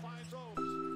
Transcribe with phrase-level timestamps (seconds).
[0.00, 0.93] finds those.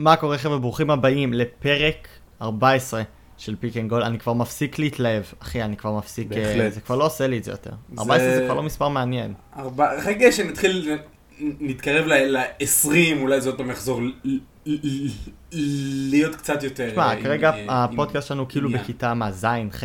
[0.00, 2.08] מה קורה חבר'ה, ברוכים הבאים לפרק
[2.42, 3.02] 14
[3.38, 4.02] של Pick and Goal.
[4.02, 6.72] אני כבר מפסיק להתלהב, אחי, אני כבר מפסיק, אה, בהחלט.
[6.72, 7.70] זה כבר לא עושה לי את זה יותר.
[7.94, 9.34] זה- 14 זה כבר לא מספר מעניין.
[9.56, 9.92] ארבע...
[10.04, 10.96] רגע שנתחיל,
[11.40, 12.88] נתקרב ל-20,
[13.20, 15.08] אולי זה עוד פעם יחזור ל- ל- ל-
[16.10, 16.90] להיות קצת יותר...
[16.90, 18.82] תשמע, אה, עם- כרגע אה, הפודקאסט שלנו כאילו עניין.
[18.82, 19.84] בכיתה מה, ז', ח',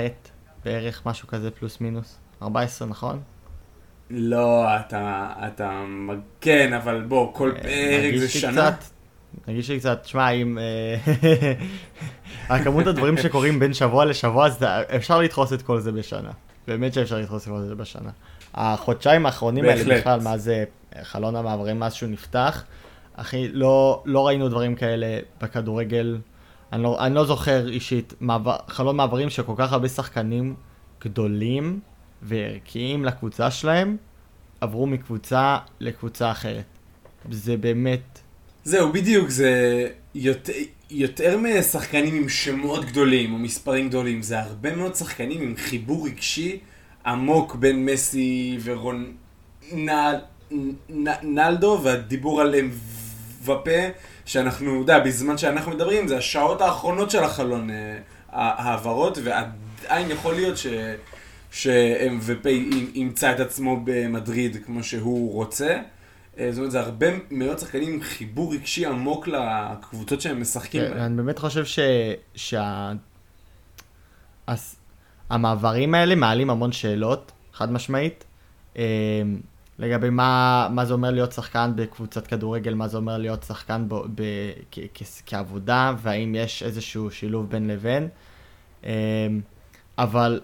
[0.66, 2.18] בערך משהו כזה פלוס מינוס.
[2.42, 3.20] 14, נכון?
[4.10, 5.28] לא, אתה...
[5.48, 5.84] אתה...
[6.42, 7.62] כן, אבל בוא, כל אה,
[8.02, 8.72] פרק זה שנה.
[9.48, 10.58] מרגיש לי קצת, שמע, אם...
[10.58, 11.14] אה,
[12.56, 16.32] הכמות הדברים שקורים בין שבוע לשבוע, אז אפשר לדחוס את כל זה בשנה.
[16.68, 18.10] באמת שאפשר לדחוס את כל זה בשנה.
[18.54, 19.98] החודשיים האחרונים האלה.
[20.00, 20.64] בכלל, מאז אה,
[21.04, 22.64] חלון המעברים, מאז שהוא נפתח,
[23.16, 26.18] אחי, לא, לא ראינו דברים כאלה בכדורגל.
[26.74, 30.56] אני לא, אני לא זוכר אישית מעבר, חלון מעברים שכל כך הרבה שחקנים
[31.04, 31.80] גדולים
[32.22, 33.98] וערכיים לקבוצה שלהם,
[34.62, 36.66] עברו מקבוצה לקבוצה אחרת.
[37.32, 38.15] זה באמת...
[38.68, 40.54] זהו, בדיוק, זה יותר,
[40.90, 46.60] יותר משחקנים עם שמות גדולים או מספרים גדולים, זה הרבה מאוד שחקנים עם חיבור רגשי
[47.06, 48.58] עמוק בין מסי
[50.52, 53.82] ורונלדו, והדיבור על אמבפה,
[54.26, 57.98] שאנחנו, יודע, בזמן שאנחנו מדברים, זה השעות האחרונות של החלון אה,
[58.30, 60.68] ההעברות, ועדיין יכול להיות ש...
[61.52, 62.48] ש-MVP
[62.94, 65.78] ימצא את עצמו במדריד כמו שהוא רוצה.
[66.40, 70.90] אה, זאת אומרת, זה הרבה מאוד שחקנים עם חיבור רגשי עמוק לקבוצות שהם משחקים כן,
[70.90, 71.00] בהן.
[71.00, 71.80] אני באמת חושב ש...
[72.36, 72.92] שה...
[75.30, 78.24] המעברים האלה מעלים המון שאלות, חד משמעית,
[78.78, 78.84] אה,
[79.80, 83.94] לגבי מה, מה זה אומר להיות שחקן בקבוצת כדורגל, מה זה אומר להיות שחקן ב...
[83.94, 84.24] ב...
[84.72, 84.80] כ...
[84.94, 85.04] כ...
[85.26, 88.08] כעבודה, והאם יש איזשהו שילוב בין לבין.
[88.86, 89.28] אה,
[89.98, 90.42] אבל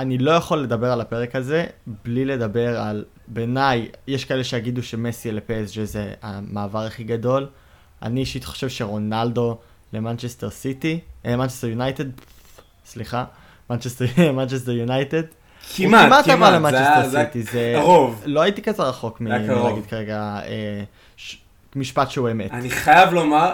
[0.00, 1.66] אני לא יכול לדבר על הפרק הזה
[2.04, 7.46] בלי לדבר על, בעיניי, יש כאלה שיגידו שמסי לפסג' זה המעבר הכי גדול.
[8.02, 9.58] אני אישית חושב שרונלדו
[9.92, 12.04] למנצ'סטר סיטי, אה, מנצ'סטר יונייטד,
[12.84, 13.24] סליחה,
[13.70, 15.22] מנצ'סטר יונייטד.
[15.76, 17.74] כמעט, כמעט כמעט, למנצ'סטר סיטי, זה...
[17.80, 18.22] קרוב.
[18.26, 19.20] לא הייתי כזה רחוק.
[19.20, 20.82] מלהגיד כרגע אה,
[21.76, 22.52] משפט שהוא אמת.
[22.52, 23.52] אני חייב לומר,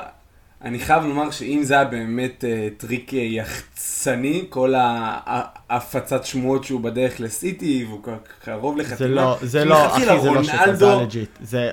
[0.62, 6.80] אני חייב לומר שאם זה היה באמת אה, טריק אה, יחצני, כל ההפצת שמועות שהוא
[6.80, 8.00] בדרך לסיטי, והוא
[8.44, 11.30] קרוב לחתימה, זה לא, זה לא, אחי, זה לא שקר, זה legit.
[11.40, 11.70] זה...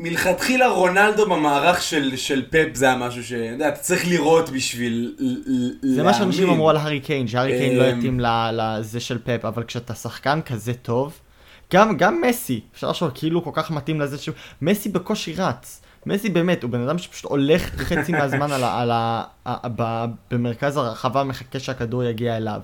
[0.00, 3.32] מלכתחילה רונלדו במערך של, של פפ זה היה משהו ש...
[3.32, 6.54] אתה יודע, אתה צריך לראות בשביל ל- ל- זה מה שאנשים להאמין.
[6.56, 10.40] אמרו על הארי קיין, שהארי קיין לא יתאים ל- לזה של פפ, אבל כשאתה שחקן
[10.46, 11.18] כזה טוב,
[11.72, 15.82] גם, גם מסי, אפשר לחשוב כאילו כל כך מתאים לזה שהוא, מסי בקושי רץ.
[16.08, 20.04] מסי באמת, הוא בן אדם שפשוט הולך חצי מהזמן על ה, על ה, ה, ב,
[20.30, 22.60] במרכז הרחבה, מחכה שהכדור יגיע אליו.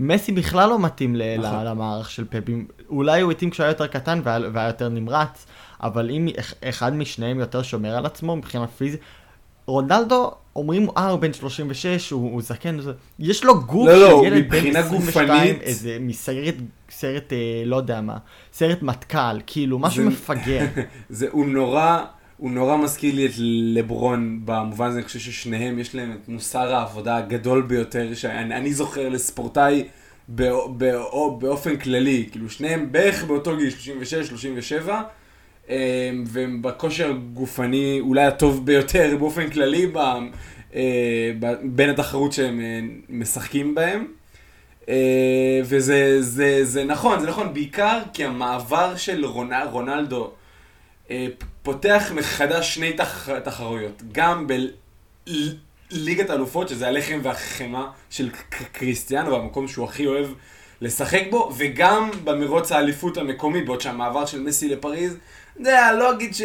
[0.00, 1.64] מסי בכלל לא מתאים ל, ל, נכון.
[1.64, 2.24] למערך של.
[2.48, 5.46] אם- אולי הוא התאים כשהוא היה יותר קטן והיה, והיה יותר נמרץ,
[5.82, 9.00] אבל אם אח- אחד משניהם יותר שומר על עצמו מבחינה פיזית,
[9.66, 12.78] רונלדו, אומרים, אה, הוא בן 36, הוא, הוא זקן.
[13.18, 16.54] יש לו גוף לא, לא, של ילד בן מבחינה 22, גופנית- איזה מסרט,
[16.90, 18.16] סרט, אה, לא יודע מה,
[18.52, 20.64] סרט מטכ"ל, כאילו, משהו זה- מפגר.
[21.10, 22.04] זה, הוא נורא,
[22.38, 23.32] הוא נורא מזכיר לי את
[23.74, 28.72] לברון במובן הזה, אני חושב ששניהם יש להם את מוסר העבודה הגדול ביותר שאני אני
[28.72, 29.84] זוכר לספורטאי
[30.28, 30.98] בא, בא,
[31.38, 33.70] באופן כללי, כאילו שניהם בערך באותו גיל,
[35.68, 35.70] 36-37,
[36.26, 39.98] והם בכושר גופני אולי הטוב ביותר באופן כללי ב,
[40.74, 44.06] אה, ב, בין התחרות שהם אה, משחקים בהם.
[44.88, 50.30] אה, וזה זה, זה נכון, זה נכון, בעיקר כי המעבר של רונל, רונלדו
[51.72, 54.46] פותח מחדש שני תח, תחרויות, גם
[55.90, 58.30] ליגת האלופות, שזה הלחם והחמאה של
[58.72, 60.26] קריסטיאנו, והמקום שהוא הכי אוהב
[60.80, 66.34] לשחק בו, וגם במרוץ האליפות המקומי, בעוד שהמעבר של מסי לפריז, אתה יודע, לא אגיד
[66.34, 66.42] ש...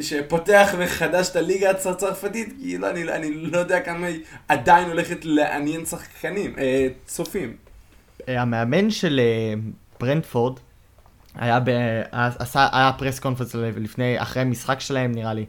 [0.00, 5.24] שפותח מחדש את הליגה הצרפתית, כי לא, אני, אני לא יודע כמה היא עדיין הולכת
[5.24, 7.56] לעניין שחקנים, אה, צופים.
[8.28, 9.54] אה, המאמן של אה,
[10.00, 10.58] ברנדפורד
[11.38, 11.70] היה, ב...
[12.12, 15.46] עשה, היה press conference לפני, אחרי משחק שלהם נראה לי,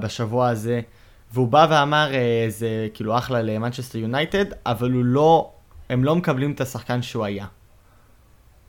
[0.00, 0.80] בשבוע הזה,
[1.32, 2.10] והוא בא ואמר,
[2.48, 5.50] זה כאילו אחלה למנצ'סטר יונייטד, אבל הוא לא,
[5.90, 7.46] הם לא מקבלים את השחקן שהוא היה.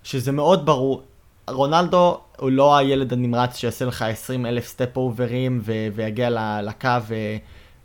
[0.04, 1.04] שזה מאוד ברור,
[1.50, 6.30] רונלדו הוא לא הילד הנמרץ שיעשה לך 20 אלף step overים ו- ויגיע
[6.62, 6.90] לקו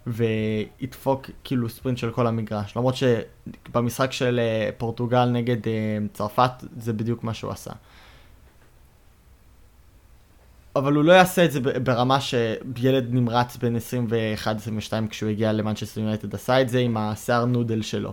[0.07, 2.77] וידפוק כאילו ספרינט של כל המגרש.
[2.77, 5.73] למרות שבמשחק של אה, פורטוגל נגד אה,
[6.13, 7.71] צרפת זה בדיוק מה שהוא עשה.
[10.77, 13.77] אבל הוא לא יעשה את זה ברמה שילד נמרץ בין
[14.45, 14.49] 21-22
[15.11, 18.13] כשהוא הגיע למנצ'סטר יונייטד עשה את זה עם השיער noodle שלו.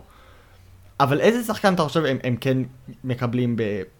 [0.99, 2.57] אבל איזה שחקן אתה חושב הם, הם כן
[3.03, 3.55] מקבלים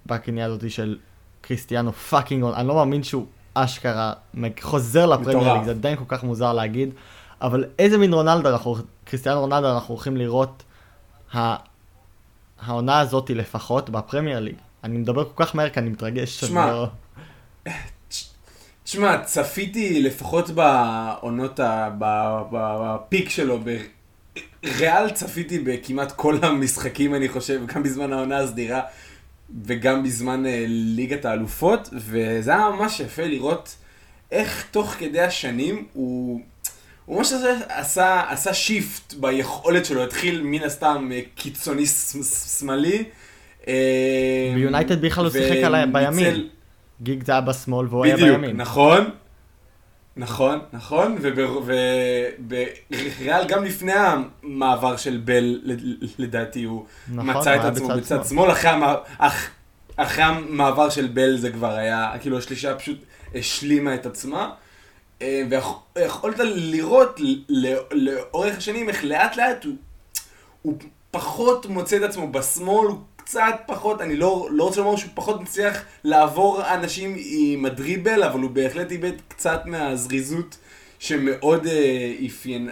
[0.06, 0.98] בקנייה הזאת של
[1.42, 4.14] קריסטיאנו fucking און, אני לא מאמין שהוא אשכרה
[4.62, 6.90] חוזר לפרמייר ליג, זה עדיין כל כך מוזר להגיד,
[7.42, 10.64] אבל איזה מין רונלדו אנחנו, קריסטיאנו רונלדו אנחנו הולכים לראות
[12.62, 14.56] העונה הזאת לפחות בפרמייר ליג.
[14.84, 16.40] אני מדבר כל כך מהר כי אני מתרגש.
[16.40, 16.86] שמע,
[18.86, 18.90] לא...
[18.90, 21.60] תשמע, צפיתי לפחות בעונות,
[22.52, 23.60] בפיק שלו,
[24.64, 28.82] בריאל צפיתי בכמעט כל המשחקים, אני חושב, גם בזמן העונה הסדירה.
[29.66, 33.76] וגם בזמן אה, ליגת האלופות, וזה היה ממש יפה לראות
[34.32, 36.42] איך תוך כדי השנים הוא...
[37.06, 37.34] הוא ממש
[37.68, 41.86] עשה, עשה shift ביכולת שלו, התחיל מן הסתם אה, קיצוני
[42.60, 43.04] שמאלי.
[43.68, 46.48] אה, ביונייטד בכלל הוא שיחק עליי בימין.
[47.02, 48.42] גיג זה היה בשמאל והוא היה בימין.
[48.42, 49.10] בדיוק, נכון.
[50.18, 52.34] נכון, נכון, ובריאל
[53.48, 55.62] גם לפני המעבר של בל,
[56.18, 58.96] לדעתי, הוא נכון, מצא את עצמו בצד שמאל, אחרי, המע...
[59.18, 59.50] אח...
[59.96, 62.98] אחרי המעבר של בל זה כבר היה, כאילו השלישה פשוט
[63.36, 64.52] השלימה את עצמה.
[65.22, 65.44] אה,
[65.96, 67.20] ויכולת לראות
[67.92, 69.76] לאורך השנים איך לאט לאט הוא,
[70.62, 70.78] הוא
[71.12, 75.42] פחות מוצא את עצמו בשמאל, הוא קצת פחות, אני לא, לא רוצה לומר שהוא פחות
[75.42, 80.58] מצליח לעבור אנשים עם הדריבל, אבל הוא בהחלט איבד קצת מהזריזות
[81.00, 82.72] שמאוד אה, אפיינה,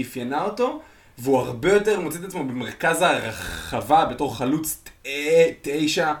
[0.00, 0.80] אפיינה אותו,
[1.18, 4.84] והוא הרבה יותר מוצא את עצמו במרכז הרחבה בתור חלוץ
[5.62, 6.12] תשע,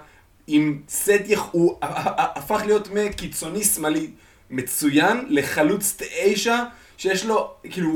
[0.46, 1.48] עם סט יח...
[1.52, 4.10] הוא הפך להיות מקיצוני שמאלי
[4.50, 6.56] מצוין לחלוץ תשע,
[6.96, 7.90] שיש לו, כאילו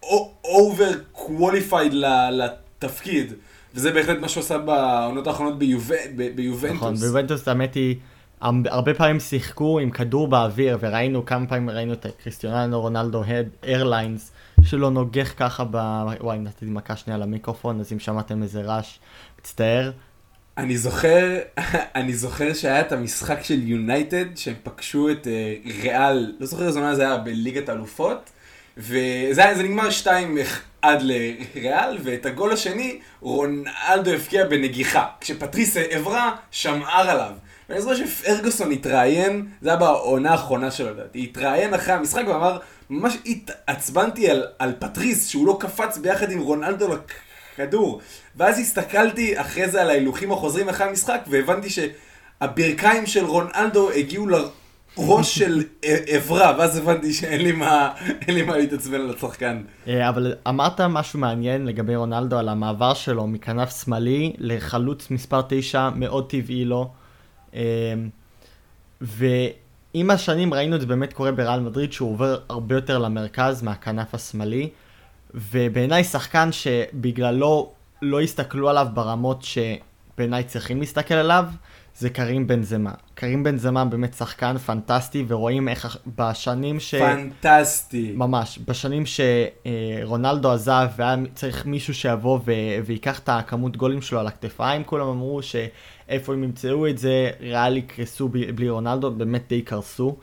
[0.00, 1.92] הוא overqualified
[2.32, 3.32] לתפקיד.
[3.78, 5.58] וזה בהחלט מה שהוא עשה בעונות האחרונות
[6.34, 6.76] ביובנטוס.
[6.76, 7.96] נכון, ביובנטוס האמת היא,
[8.40, 14.32] הרבה פעמים שיחקו עם כדור באוויר, וראינו כמה פעמים ראינו את כריסטיאנו רונלדו head airlines,
[14.62, 15.76] שלא נוגח ככה ב...
[16.20, 18.98] וואי, נתתי מכה שנייה למיקרופון, אז אם שמעתם איזה רעש,
[19.40, 19.90] מצטער.
[20.58, 21.38] אני זוכר,
[22.00, 26.78] אני זוכר שהיה את המשחק של יונייטד, שהם פגשו את uh, ריאל, לא זוכר איזה
[26.78, 28.30] עונה זה היה בליגת האלופות,
[28.78, 30.38] וזה היה, זה נגמר 2
[30.82, 37.32] עד לריאל, ואת הגול השני רונלדו הבקיע בנגיחה, כשפטריס עברה שמער עליו.
[37.68, 42.58] ואני זוכר שפרגוסון התראיין, זה היה בעונה האחרונה שלו לדעתי, התראיין אחרי המשחק ואמר,
[42.90, 46.88] ממש התעצבנתי על, על פטריס, שהוא לא קפץ ביחד עם רונלדו
[47.58, 48.00] לכדור.
[48.36, 54.26] ואז הסתכלתי אחרי זה על ההילוכים החוזרים אחרי המשחק, והבנתי שהברכיים של רונלדו הגיעו
[54.96, 55.62] ראש של
[56.06, 57.92] עברה, ואז הבנתי שאין לי מה,
[58.26, 59.62] אין לי מה להתעצבן על השחקן.
[59.88, 65.90] אה, אבל אמרת משהו מעניין לגבי רונלדו על המעבר שלו מכנף שמאלי לחלוץ מספר 9,
[65.90, 66.90] מאוד טבעי לו.
[67.54, 67.60] אה,
[69.00, 74.14] ועם השנים ראינו את זה באמת קורה בריאל מדריד, שהוא עובר הרבה יותר למרכז מהכנף
[74.14, 74.68] השמאלי.
[75.34, 81.44] ובעיניי שחקן שבגללו לא הסתכלו עליו ברמות שבעיניי צריכים להסתכל עליו,
[81.98, 82.92] זה קרים בן זמה.
[83.20, 86.94] קרים בן זמה באמת שחקן פנטסטי, ורואים איך בשנים ש...
[86.94, 88.12] פנטסטי.
[88.16, 88.58] ממש.
[88.68, 92.52] בשנים שרונלדו עזב, והיה צריך מישהו שיבוא ו...
[92.86, 97.76] ויקח את הכמות גולים שלו על הכתפיים, כולם אמרו שאיפה הם ימצאו את זה, ריאל
[97.76, 100.16] יקרסו בלי רונלדו, באמת די קרסו.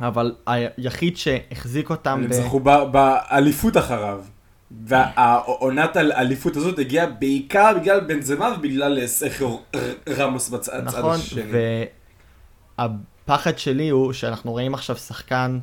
[0.00, 2.20] אבל היחיד שהחזיק אותם...
[2.24, 4.20] הם זכו באליפות אחריו.
[4.86, 9.48] והעונת האליפות הזאת הגיעה בעיקר בגלל בן זמה ובגלל סכר
[10.08, 11.42] רמוס בצד נכון, השני.
[11.42, 11.54] נכון,
[12.78, 15.58] והפחד שלי הוא שאנחנו רואים עכשיו שחקן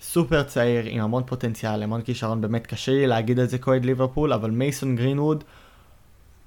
[0.00, 4.32] סופר צעיר עם המון פוטנציאל, המון כישרון, באמת קשה לי להגיד את זה כאוהד ליברפול,
[4.32, 5.44] אבל מייסון גרינווד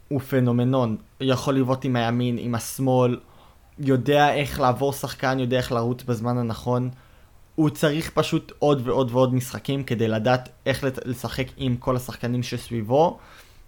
[0.08, 3.20] הוא פנומנון, יכול לבעוט עם הימין, עם השמאל,
[3.79, 6.89] יודע איך לעבור שחקן, יודע איך לרוץ בזמן הנכון.
[7.55, 13.20] הוא צריך פשוט עוד ועוד ועוד משחקים כדי לדעת איך לשחק עם כל השחקנים שסביבו,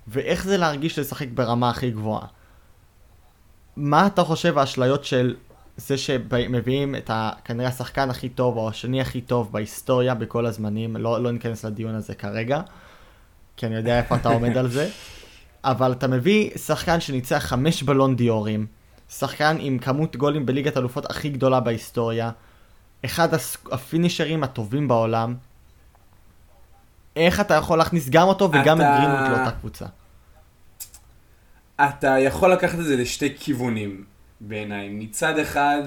[0.07, 2.27] ואיך זה להרגיש לשחק ברמה הכי גבוהה.
[3.75, 5.35] מה אתה חושב האשליות של
[5.77, 10.95] זה שמביאים את ה, כנראה השחקן הכי טוב או השני הכי טוב בהיסטוריה בכל הזמנים,
[10.95, 12.61] לא, לא ניכנס לדיון הזה כרגע,
[13.57, 14.89] כי אני יודע איפה אתה עומד על זה,
[15.63, 18.65] אבל אתה מביא שחקן שניצח חמש בלון דיורים,
[19.09, 22.31] שחקן עם כמות גולים בליגת אלופות הכי גדולה בהיסטוריה,
[23.05, 23.29] אחד
[23.71, 25.35] הפינישרים הטובים בעולם,
[27.15, 29.85] איך אתה יכול להכניס גם אותו וגם אתה- את גרינוט לאותה קבוצה?
[31.81, 34.05] אתה יכול לקחת את זה לשתי כיוונים
[34.47, 34.89] בעיניי.
[34.91, 35.81] מצד אחד,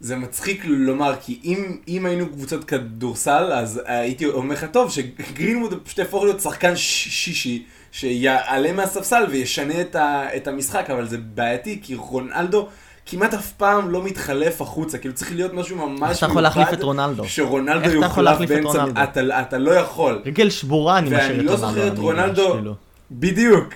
[0.00, 5.74] וזה מצחיק לומר, כי אם, אם היינו קבוצת כדורסל, אז הייתי אומר לך, טוב, שגרינווד
[5.84, 7.62] פשוט יהפוך להיות שחקן שישי,
[7.92, 12.68] שיעלה מהספסל וישנה את, ה, את המשחק, אבל זה בעייתי, כי רונלדו
[13.06, 16.72] כמעט אף פעם לא מתחלף החוצה, כאילו צריך להיות משהו ממש איך אתה יכול להחליף
[16.72, 17.24] את רונלדו?
[17.28, 18.84] שרונלדו יוחלף באמצע?
[19.02, 20.22] אתה, אתה לא יכול.
[20.24, 21.66] רגל שבורה אני ואני משאיר את לא רונלדו.
[21.74, 22.74] זוכר את רונלדו- כאילו.
[23.10, 23.68] בדיוק.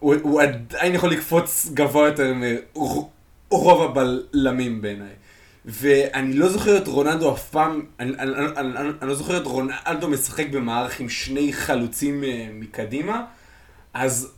[0.00, 5.12] הוא, הוא עדיין יכול לקפוץ גבוה יותר מרוב הבלמים בעיניי.
[5.64, 9.46] ואני לא זוכר את רונלדו אף פעם, אני, אני, אני, אני, אני לא זוכר את
[9.46, 13.24] רונלדו משחק במערך עם שני חלוצים אה, מקדימה,
[13.94, 14.32] אז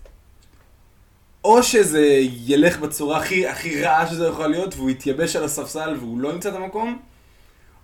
[1.45, 6.21] או שזה ילך בצורה הכי, הכי רעה שזה יכול להיות, והוא יתייבש על הספסל והוא
[6.21, 6.99] לא ימצא את המקום,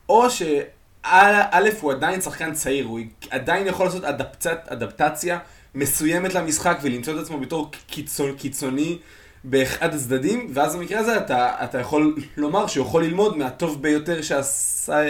[0.08, 5.38] או שא' הוא עדיין שחקן צעיר, הוא עדיין יכול לעשות אדפצת, אדפטציה
[5.76, 8.98] מסוימת למשחק ולמצוא את עצמו בתור קיצון, קיצוני
[9.44, 14.92] באחד הצדדים, ואז במקרה הזה אתה, אתה יכול לומר שהוא יכול ללמוד מהטוב ביותר שעשה
[14.92, 15.06] אה, אה,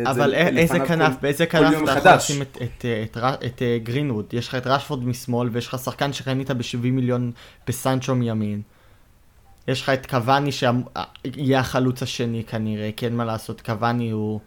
[0.00, 2.10] את זה אבל איזה כנף, כל- באיזה כנף אתה יכול.
[2.12, 4.24] לשים את- את, אה, את ר- את אה, גרינווד?
[4.32, 7.32] יש לך את רשפורד משמאל, ויש לך שחקן שקנית ב-70 מיליון
[7.68, 8.62] בסנצ'ו מימין.
[9.68, 14.40] יש לך את קוואני שיהיה החלוץ השני כנראה, כי אין מה לעשות, קוואני הוא...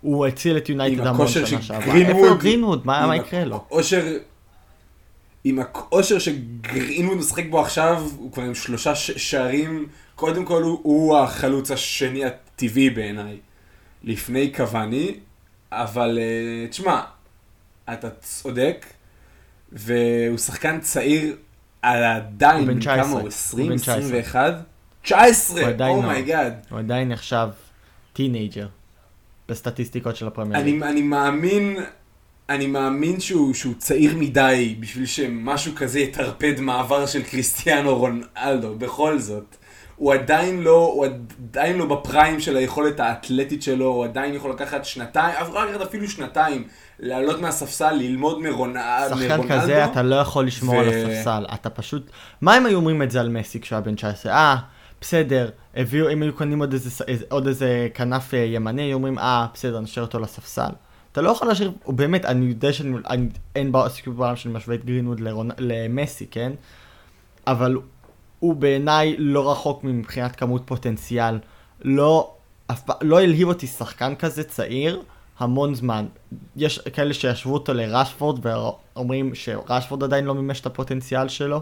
[0.00, 1.94] הוא הציל את יונייטד המון שנה שעברה.
[1.96, 2.86] איפה גרינווד?
[2.86, 3.56] מה מה יקרה לו?
[3.56, 4.04] הכושר,
[5.44, 10.80] עם הכושר שגרינווד משחק בו עכשיו, הוא כבר עם שלושה ש- שערים, קודם כל הוא,
[10.82, 13.36] הוא החלוץ השני הטבעי בעיניי,
[14.04, 15.14] לפני קוואני,
[15.72, 17.00] אבל אה, תשמע,
[17.92, 18.86] אתה צודק,
[19.72, 21.36] והוא שחקן צעיר,
[21.82, 23.20] עדיין, הוא בן בן 19, כמה הוא?
[23.20, 23.68] הוא 20?
[23.68, 23.98] בן 19.
[23.98, 24.54] 21?
[25.02, 25.60] 19!
[25.60, 26.02] הוא עדיין לא.
[26.02, 26.54] oh my god.
[26.70, 27.48] הוא עדיין נחשב
[28.12, 28.66] teenager
[29.48, 30.60] בסטטיסטיקות של הפרמייר.
[30.60, 31.76] אני, אני מאמין,
[32.54, 39.18] אני מאמין שהוא, שהוא צעיר מדי בשביל שמשהו כזה יטרפד מעבר של קריסטיאנו רונלדו, בכל
[39.18, 39.56] זאת.
[39.96, 44.84] הוא עדיין לא, הוא עדיין לא בפריים של היכולת האתלטית שלו, הוא עדיין יכול לקחת
[44.84, 46.64] שנתיים, אף רק אפילו שנתיים,
[47.00, 49.16] לעלות מהספסל, ללמוד מרונ- מרונלדו.
[49.18, 52.10] שחקן כזה אתה לא יכול לשמור על ו- הספסל, אתה פשוט...
[52.40, 54.32] מה אם היו אומרים את זה על מסי כשהוא היה בן 19?
[54.32, 54.56] אה,
[55.00, 59.46] בסדר, הביאו, אם היו קונים עוד איזה- עוד איזה כנף אה, ימני, היו אומרים, אה,
[59.54, 60.70] בסדר, נשאר אותו לספסל.
[61.12, 64.54] אתה לא יכול להשאיר, הוא באמת, אני יודע שאני, אני, אין בא- סיכוי בעולם שאני
[64.54, 65.20] משווה את גרינווד
[65.58, 66.52] למסי, כן?
[67.46, 67.76] אבל
[68.38, 71.38] הוא בעיניי לא רחוק מבחינת כמות פוטנציאל.
[71.82, 72.34] לא,
[73.00, 75.02] לא הלהיב אותי שחקן כזה צעיר
[75.38, 76.06] המון זמן.
[76.56, 81.60] יש כאלה שישבו אותו לרשפורד ואומרים שרשפורד עדיין לא מימש את הפוטנציאל שלו.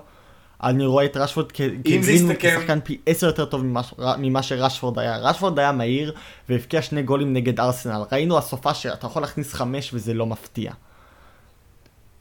[0.62, 3.80] אני רואה את רשפורד כגרינווד כשחקן פי עשר יותר טוב ממה,
[4.18, 5.16] ממה שרשפורד היה.
[5.16, 6.14] רשפורד היה מהיר
[6.48, 8.02] והבקיע שני גולים נגד ארסנל.
[8.12, 10.72] ראינו הסופה שאתה יכול להכניס חמש וזה לא מפתיע.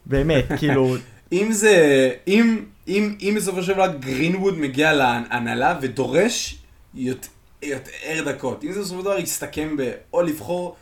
[0.06, 0.96] באמת, כאילו,
[1.32, 6.58] אם זה, אם, אם, אם בסופו של דבר גרינווד מגיע להנהלה ודורש
[6.94, 7.28] יותר,
[7.62, 10.76] יותר דקות, אם זה בסופו של דבר יסתכם ב- או לבחור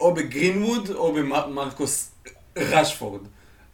[0.00, 2.10] או בגרינווד או במרקוס
[2.56, 3.20] רשפורד,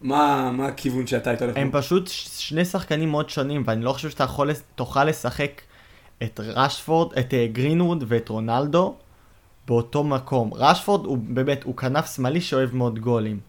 [0.04, 1.56] מה, מה הכיוון שאתה היית הולך?
[1.56, 1.78] הם בו?
[1.78, 2.08] פשוט
[2.38, 5.62] שני שחקנים מאוד שונים, ואני לא חושב שאתה יכול, תוכל לשחק
[6.23, 8.94] את רשפורד, את אה, גרינווד ואת רונלדו
[9.66, 10.50] באותו מקום.
[10.54, 13.40] רשפורד הוא באמת, הוא כנף שמאלי שאוהב מאוד גולים.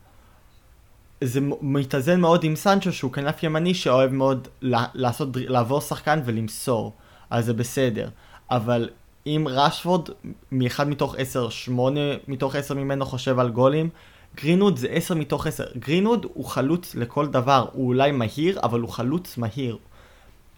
[1.22, 6.94] זה מתאזן מאוד עם סנצ'ו שהוא כנף ימני שאוהב מאוד לעשות, לעבור שחקן ולמסור,
[7.30, 8.10] אז זה בסדר.
[8.52, 8.90] אבל
[9.28, 10.10] אם רשפורד
[10.52, 13.90] מאחד מתוך עשר, שמונה מתוך עשר ממנו חושב על גולים,
[14.36, 15.64] גרינווד זה עשר מתוך עשר.
[15.80, 19.78] גרינווד הוא חלוץ לכל דבר, הוא אולי מהיר, אבל הוא חלוץ מהיר.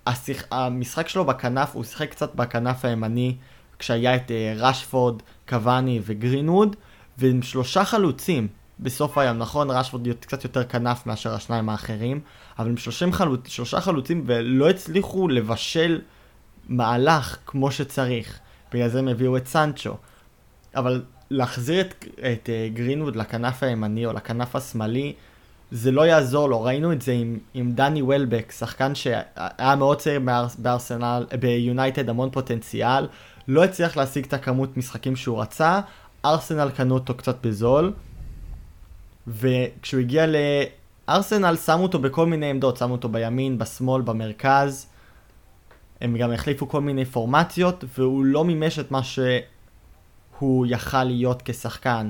[0.07, 3.35] השיח, המשחק שלו בכנף, הוא שיחק קצת בכנף הימני,
[3.79, 6.75] כשהיה את אה, רשפורד, קוואני וגרינווד,
[7.17, 8.47] ועם שלושה חלוצים
[8.79, 9.71] בסוף היום, נכון?
[9.71, 12.19] רשפורד קצת יותר כנף מאשר השניים האחרים,
[12.59, 16.01] אבל עם שלושה, חלוצ, שלושה חלוצים ולא הצליחו לבשל
[16.69, 18.39] מהלך כמו שצריך.
[18.73, 19.97] בגלל זה הם הביאו את סנצ'ו.
[20.75, 25.13] אבל להחזיר את, את uh, גרינווד לכנף הימני או לכנף השמאלי,
[25.71, 26.61] זה לא יעזור לו.
[26.61, 32.29] ראינו את זה עם, עם דני וולבק, שחקן שהיה מאוד צעיר באר, בארסנל, ביונייטד, המון
[32.29, 33.07] פוטנציאל,
[33.47, 35.79] לא הצליח להשיג את הכמות משחקים שהוא רצה,
[36.25, 37.93] ארסנל קנו אותו קצת בזול,
[39.27, 40.25] וכשהוא הגיע
[41.07, 44.87] לארסנל שמו אותו בכל מיני עמדות, שמו אותו בימין, בשמאל, במרכז.
[46.01, 49.03] הם גם החליפו כל מיני פורמציות, והוא לא מימש את מה
[50.37, 52.09] שהוא יכל להיות כשחקן.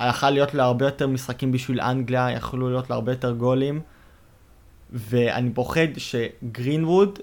[0.00, 3.80] יכל להיות לו הרבה יותר משחקים בשביל אנגליה, יכלו להיות לו הרבה יותר גולים.
[4.92, 7.18] ואני פוחד שגרינווד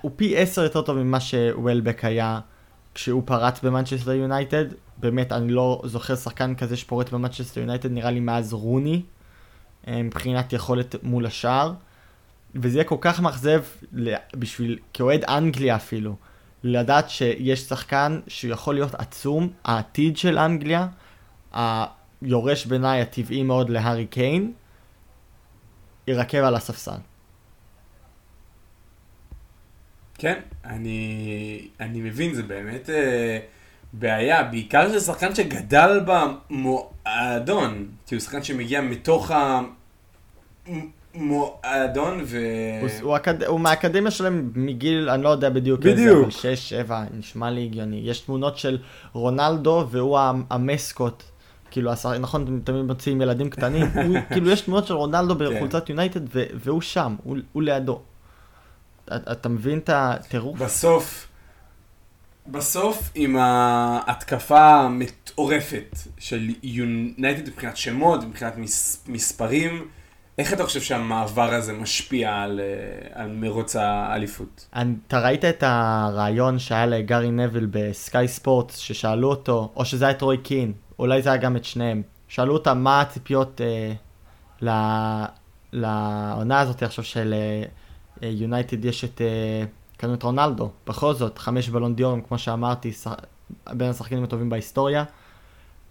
[0.00, 2.40] הוא פי עשר יותר טוב ממה שוולבק היה
[2.94, 4.64] כשהוא פרץ במנצ'סטר יונייטד.
[4.96, 9.02] באמת, אני לא זוכר שחקן כזה שפורץ במנצ'סטר יונייטד, נראה לי מאז רוני,
[9.88, 11.72] אה, מבחינת יכולת מול השער.
[12.54, 13.62] וזה יהיה כל כך מאכזב
[14.34, 16.16] בשביל, כאוהד אנגליה אפילו,
[16.64, 20.86] לדעת שיש שחקן שיכול להיות עצום, העתיד של אנגליה,
[21.52, 24.52] היורש בעיניי הטבעי מאוד להארי קיין,
[26.06, 27.00] ירקב על הספסל.
[30.18, 33.38] כן, אני, אני מבין, זה באמת אה,
[33.92, 39.30] בעיה, בעיקר שזה שחקן שגדל במועדון, כי הוא שחקן שמגיע מתוך
[41.14, 42.38] המועדון ו...
[42.80, 43.42] הוא, הוא, אקד...
[43.42, 45.98] הוא מהאקדמיה שלהם מגיל, אני לא יודע בדיוק בדיוק.
[45.98, 48.02] איזה, אבל 6, 7, נשמע לי הגיוני.
[48.04, 48.78] יש תמונות של
[49.12, 50.18] רונלדו והוא
[50.50, 51.22] המסקוט.
[51.70, 55.56] כאילו, השר, נכון, אתם תמיד מוציאים ילדים קטנים, הוא, כאילו יש תמונות של רונלדו כן.
[55.56, 58.00] בחולצת יונייטד והוא שם, הוא, הוא לידו.
[59.14, 60.58] אתה מבין את הטירוף?
[60.58, 61.28] בסוף,
[62.46, 69.88] בסוף עם ההתקפה המטורפת של יונייטד מבחינת שמות, מבחינת מס, מספרים,
[70.40, 74.68] איך אתה חושב שהמעבר הזה משפיע על, אה, על מרוץ האליפות?
[75.06, 80.22] אתה ראית את הרעיון שהיה לגארי נבל בסקאי ספורט, ששאלו אותו, או שזה היה את
[80.22, 83.92] רוי קין, אולי זה היה גם את שניהם, שאלו אותם מה הציפיות אה,
[85.72, 87.34] לעונה הזאת עכשיו של...
[87.34, 87.64] אה,
[88.22, 89.64] יונייטד יש את, אה,
[89.96, 92.92] קנו את רונלדו, בכל זאת, חמש בלון דיורם, כמו שאמרתי,
[93.70, 95.04] בין השחקנים הטובים בהיסטוריה,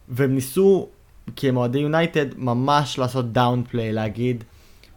[0.09, 0.87] והם ניסו,
[1.35, 4.43] כי הם אוהדי יונייטד, ממש לעשות דאונפליי, להגיד,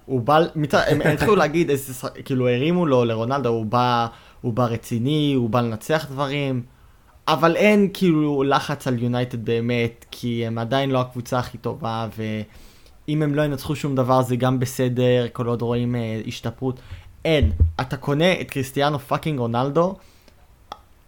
[0.06, 0.74] הוא בא, מצ...
[0.74, 4.06] הם התחילו להגיד איזה, כאילו הרימו לו לרונלדו, הוא בא,
[4.40, 6.62] הוא בא רציני, הוא בא לנצח דברים,
[7.28, 13.22] אבל אין כאילו לחץ על יונייטד באמת, כי הם עדיין לא הקבוצה הכי טובה, ואם
[13.22, 16.80] הם לא ינצחו שום דבר זה גם בסדר, כל עוד רואים אה, השתפרות.
[17.24, 17.52] אין.
[17.80, 19.96] אתה קונה את קריסטיאנו fucking רונלדו,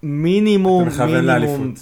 [0.03, 1.75] מינימום, מינימום,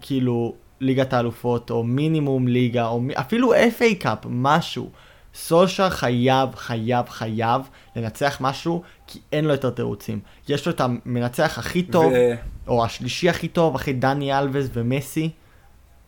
[0.00, 4.90] כאילו, ליגת האלופות, או מינימום ליגה, או אפילו FA Cup, משהו.
[5.34, 7.62] סולשר חייב, חייב, חייב
[7.96, 10.20] לנצח משהו, כי אין לו יותר תירוצים.
[10.48, 12.34] יש לו את המנצח הכי טוב, ו...
[12.68, 15.30] או השלישי הכי טוב, אחרי דני אלווס ומסי,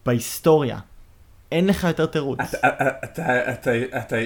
[0.06, 0.78] בהיסטוריה.
[1.52, 2.38] אין לך יותר תירוץ.
[3.04, 4.16] אתה,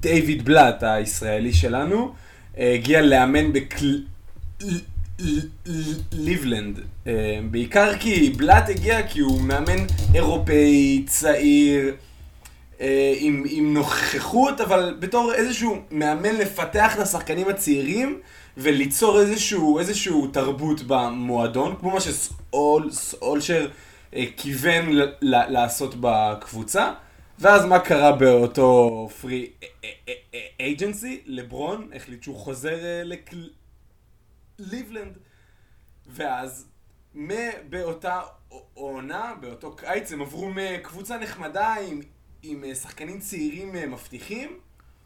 [0.00, 2.14] דיוויד בלאט הישראלי שלנו,
[2.58, 3.52] הגיע לאמן
[6.12, 6.80] בליבלנד.
[7.50, 11.94] בעיקר כי בלאט הגיע כי הוא מאמן אירופאי, צעיר.
[12.80, 18.20] אה, עם, עם נוכחות, אבל בתור איזשהו מאמן לפתח את השחקנים הצעירים
[18.56, 23.68] וליצור איזשהו, איזשהו תרבות במועדון, כמו מה שסאולשר
[24.16, 24.84] אה, כיוון
[25.22, 26.92] לעשות בקבוצה.
[27.38, 29.50] ואז מה קרה באותו פרי
[30.60, 31.22] אייג'נסי?
[31.26, 33.02] לברון החליט שהוא חוזר אה,
[34.58, 35.18] לקליבלנד.
[36.06, 36.68] ואז
[37.70, 38.20] באותה
[38.74, 42.00] עונה, באותו קיץ, הם עברו מקבוצה נחמדה עם
[42.42, 44.60] עם אה, שחקנים צעירים אה, מבטיחים,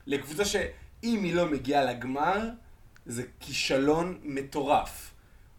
[0.06, 2.48] לקבוצה שאם היא לא מגיעה לגמר,
[3.06, 5.09] זה כישלון מטורף.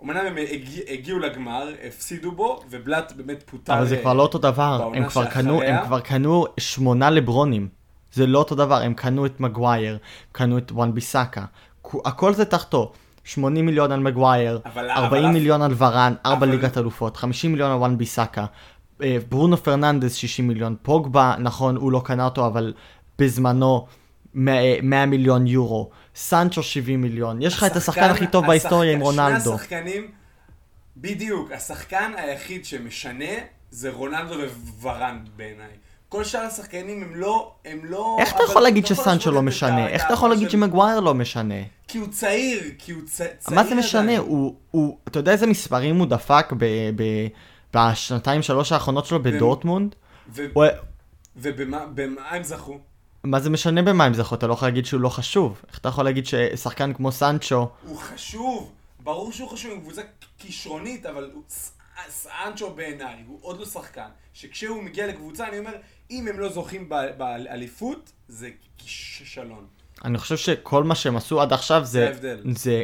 [0.03, 4.37] אמנם הם הגיע, הגיעו לגמר, הפסידו בו, ובלאט באמת פוטר אבל זה כבר לא אותו
[4.37, 7.67] דבר, הם כבר, קנו, הם כבר קנו שמונה לברונים.
[8.13, 9.97] זה לא אותו דבר, הם קנו את מגווייר,
[10.31, 11.45] קנו את וואן ביסאקה,
[12.05, 12.91] הכל זה תחתו.
[13.23, 16.49] 80 מיליון על מגווייר, 40 אבל מיליון על ורן, 4 אבל...
[16.49, 18.45] ליגת אלופות, 50 מיליון על וואן ביסאקה,
[19.03, 22.73] אה, ברונו פרננדס 60 מיליון, פוגבה, נכון, הוא לא קנה אותו, אבל
[23.19, 23.85] בזמנו
[24.33, 28.99] 100, 100 מיליון יורו, סנצ'ו 70 מיליון, יש לך את השחקן הכי טוב בהיסטוריה עם
[28.99, 29.43] רונלדו.
[29.43, 30.11] שני השחקנים,
[30.97, 33.33] בדיוק, השחקן היחיד שמשנה
[33.71, 34.35] זה רונלדו
[34.79, 35.67] וורן בעיניי.
[36.09, 38.17] כל שאר השחקנים הם לא, הם לא...
[38.19, 39.87] איך אתה יכול להגיד שסנצ'ו לא משנה?
[39.87, 41.55] איך אתה יכול להגיד שמגווייר לא משנה?
[41.87, 44.17] כי הוא צעיר, כי הוא צעיר מה זה משנה?
[44.17, 46.53] הוא, אתה יודע איזה מספרים הוא דפק.
[47.73, 49.95] בשנתיים שלוש האחרונות שלו בדורטמונד.
[51.35, 51.85] ובמה
[52.29, 52.79] הם זכו?
[53.23, 54.35] מה זה משנה במה הם זכו?
[54.35, 55.61] אתה לא יכול להגיד שהוא לא חשוב.
[55.67, 57.69] איך אתה יכול להגיד ששחקן כמו סנצ'ו...
[57.85, 58.71] הוא חשוב,
[59.03, 60.01] ברור שהוא חשוב, הוא קבוצה
[60.37, 61.31] כישרונית, אבל
[62.09, 64.07] סנצ'ו בעיניי הוא עוד לא שחקן.
[64.33, 65.73] שכשהוא מגיע לקבוצה, אני אומר,
[66.11, 69.65] אם הם לא זוכים באליפות, זה כישלון.
[70.05, 72.35] אני חושב שכל מה שהם עשו עד עכשיו זה זה.
[72.55, 72.83] זה,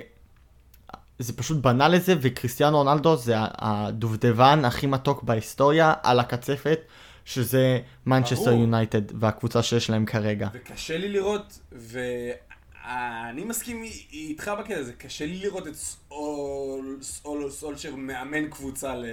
[1.19, 6.79] זה פשוט בנה לזה, וקריסטיאנו רונלדו זה הדובדבן הכי מתוק בהיסטוריה על הקצפת,
[7.27, 8.51] שזה מנצ'סטר.
[8.51, 10.47] יונייטד והקבוצה שיש להם כרגע.
[10.53, 17.95] וקשה לי לראות, ואני מסכים איתך בקטע הזה, קשה לי לראות את סול, סול, סולשר
[17.95, 19.05] מאמן קבוצה ל,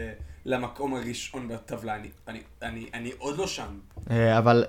[0.44, 3.79] למקום הראשון בטבלה, אני, אני, אני, אני עוד לא שם.
[4.11, 4.64] אה, אבל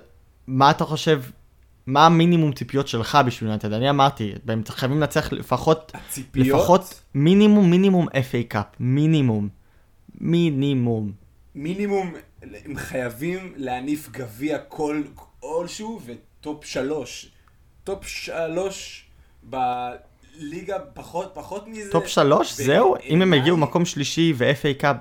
[0.46, 1.22] מה אתה חושב,
[1.86, 3.72] מה המינימום ציפיות שלך בשביל יונייטד?
[3.72, 9.48] אני אמרתי, הם חייבים לנצח לפחות, הציפיות, לפחות מינימום מינימום FA Cup, מינימום.
[10.20, 11.12] מינימום.
[11.54, 12.14] מינימום,
[12.64, 15.02] הם חייבים להניף גביע כל,
[15.40, 17.30] כלשהו וטופ שלוש.
[17.84, 19.04] טופ שלוש
[19.42, 21.90] בליגה פחות, פחות מזה.
[21.90, 22.52] טופ שלוש?
[22.52, 22.94] זהו?
[23.04, 24.96] אם הם הגיעו מקום שלישי ו-FA קאפ.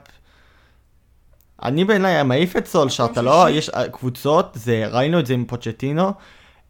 [1.64, 3.50] אני בעיניי מעיף את סולשר, מקום אתה לא.
[3.50, 6.12] יש אה, קבוצות, זה, ראינו את זה עם פוצ'טינו.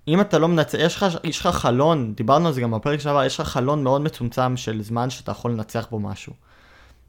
[0.08, 3.24] אם אתה לא מנצח, יש לך, יש לך חלון, דיברנו על זה גם בפרק שעבר,
[3.24, 6.34] יש לך חלון מאוד מצומצם של זמן שאתה יכול לנצח בו משהו.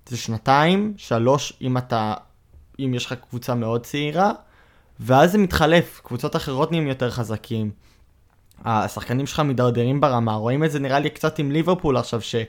[0.09, 2.14] זה שנתיים, שלוש, אם אתה,
[2.78, 4.32] אם יש לך קבוצה מאוד צעירה,
[5.00, 7.70] ואז זה מתחלף, קבוצות אחרות נהיים יותר חזקים.
[8.64, 12.46] השחקנים שלך מידרדרים ברמה, רואים את זה נראה לי קצת עם ליברפול עכשיו, שהיה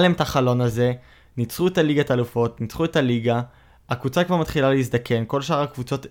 [0.00, 0.92] להם את החלון הזה,
[1.36, 3.40] ניצחו את הליגת אלופות, ניצחו את הליגה,
[3.88, 6.06] הקבוצה כבר מתחילה להזדקן, כל שאר הקבוצות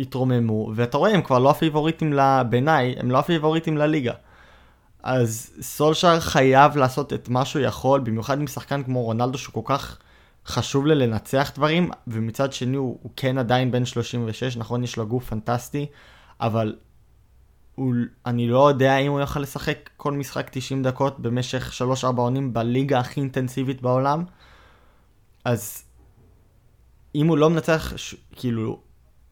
[0.00, 4.12] התרוממו, ואתה רואה, הם כבר לא הפיבוריטים, ל- בעיניי, הם לא הפיבוריטים לליגה.
[5.02, 9.60] אז סולשאר חייב לעשות את מה שהוא יכול, במיוחד עם שחקן כמו רונלדו שהוא כל
[9.64, 9.98] כך
[10.46, 15.06] חשוב לי לנצח דברים, ומצד שני הוא, הוא כן עדיין בן 36, נכון יש לו
[15.06, 15.86] גוף פנטסטי,
[16.40, 16.76] אבל
[17.74, 17.94] הוא,
[18.26, 22.98] אני לא יודע אם הוא יוכל לשחק כל משחק 90 דקות במשך 3-4 עונים בליגה
[22.98, 24.24] הכי אינטנסיבית בעולם.
[25.44, 25.82] אז
[27.14, 27.92] אם הוא לא מנצח,
[28.32, 28.80] כאילו,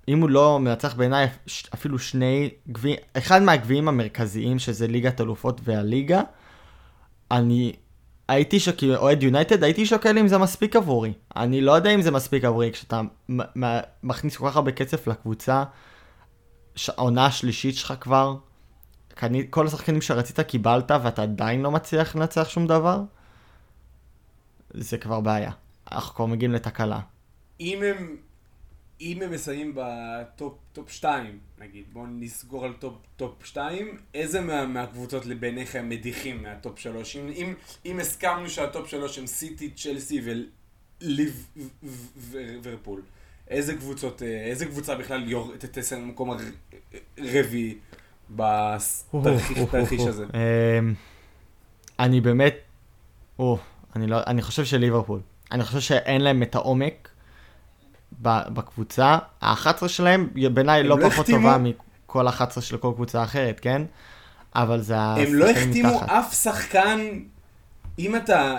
[0.08, 1.26] אם הוא לא מנצח בעיניי
[1.74, 6.22] אפילו שני גביעים, אחד מהגביעים המרכזיים שזה ליגת אלופות והליגה,
[7.30, 7.72] אני
[8.28, 11.12] הייתי שוקל, אוהד יונייטד, הייתי שוקל אם זה מספיק עבורי.
[11.36, 13.00] אני לא יודע אם זה מספיק עבורי, כשאתה
[14.02, 15.64] מכניס כל כך הרבה כסף לקבוצה,
[16.88, 18.36] העונה השלישית שלך כבר,
[19.50, 23.00] כל השחקנים שרצית קיבלת ואתה עדיין לא מצליח לנצח שום דבר,
[24.74, 25.50] זה כבר בעיה.
[25.92, 27.00] אנחנו כבר מגיעים לתקלה.
[27.60, 28.16] אם הם,
[29.00, 34.66] אם הם מסיימים בטופ טופ 2, נגיד, בואו נסגור על טופ, טופ 2, איזה מה,
[34.66, 37.16] מהקבוצות בעיניכם מדיחים מהטופ 3?
[37.16, 37.54] אם, אם,
[37.86, 40.20] אם הסכמנו שהטופ 3 הם סיטי, צ'לסי
[42.30, 43.02] וליברפול,
[43.48, 46.36] איזה קבוצות, אה, איזה קבוצה בכלל יור, תסיים במקום
[47.18, 47.78] הרביעי
[48.30, 50.24] בתרחיש הזה?
[50.78, 50.94] אמ,
[51.98, 52.54] אני באמת,
[53.38, 55.20] לא, אני חושב שליברפול.
[55.52, 57.08] אני חושב שאין להם את העומק
[58.22, 59.18] בקבוצה.
[59.40, 63.82] ה-11 שלהם בעיניי לא לא פחות החתימו- טובה מכל ה-11 של כל קבוצה אחרת, כן?
[64.54, 66.08] אבל זה הם לא השחקנים החתימו מתחת.
[66.10, 66.98] אף שחקן,
[67.98, 68.58] אם אתה,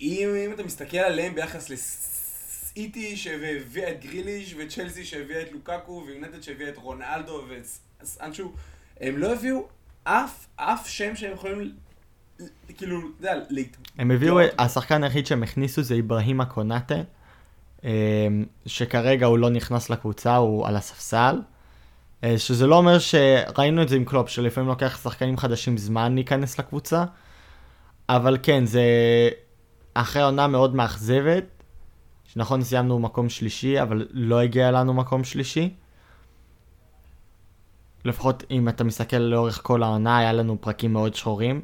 [0.00, 6.42] אם, אם אתה מסתכל עליהם ביחס לסיטי שהביאה את גריליש וצ'לסי שהביאה את לוקקו ויונטד
[6.42, 7.44] שהביאה את רונלדו
[8.02, 8.52] וסנצ'ו,
[9.00, 9.66] הם לא הביאו
[10.04, 11.72] אף, אף שם שהם יכולים,
[12.76, 13.76] כאילו, אתה יודע, להת...
[13.98, 14.38] הם הביאו.
[14.58, 16.94] השחקן היחיד שהם הכניסו זה איברהימה קונאטה,
[18.66, 21.40] שכרגע הוא לא נכנס לקבוצה, הוא על הספסל.
[22.24, 26.58] אה, שזה לא אומר שראינו את זה עם קלופ, שלפעמים לוקח שחקנים חדשים זמן להיכנס
[26.58, 27.04] לקבוצה,
[28.08, 28.82] אבל כן, זה
[29.94, 31.44] אחרי עונה מאוד מאכזבת,
[32.24, 35.74] שנכון סיימנו מקום שלישי, אבל לא הגיע לנו מקום שלישי.
[38.04, 41.62] לפחות אם אתה מסתכל לאורך כל העונה, היה לנו פרקים מאוד שחורים.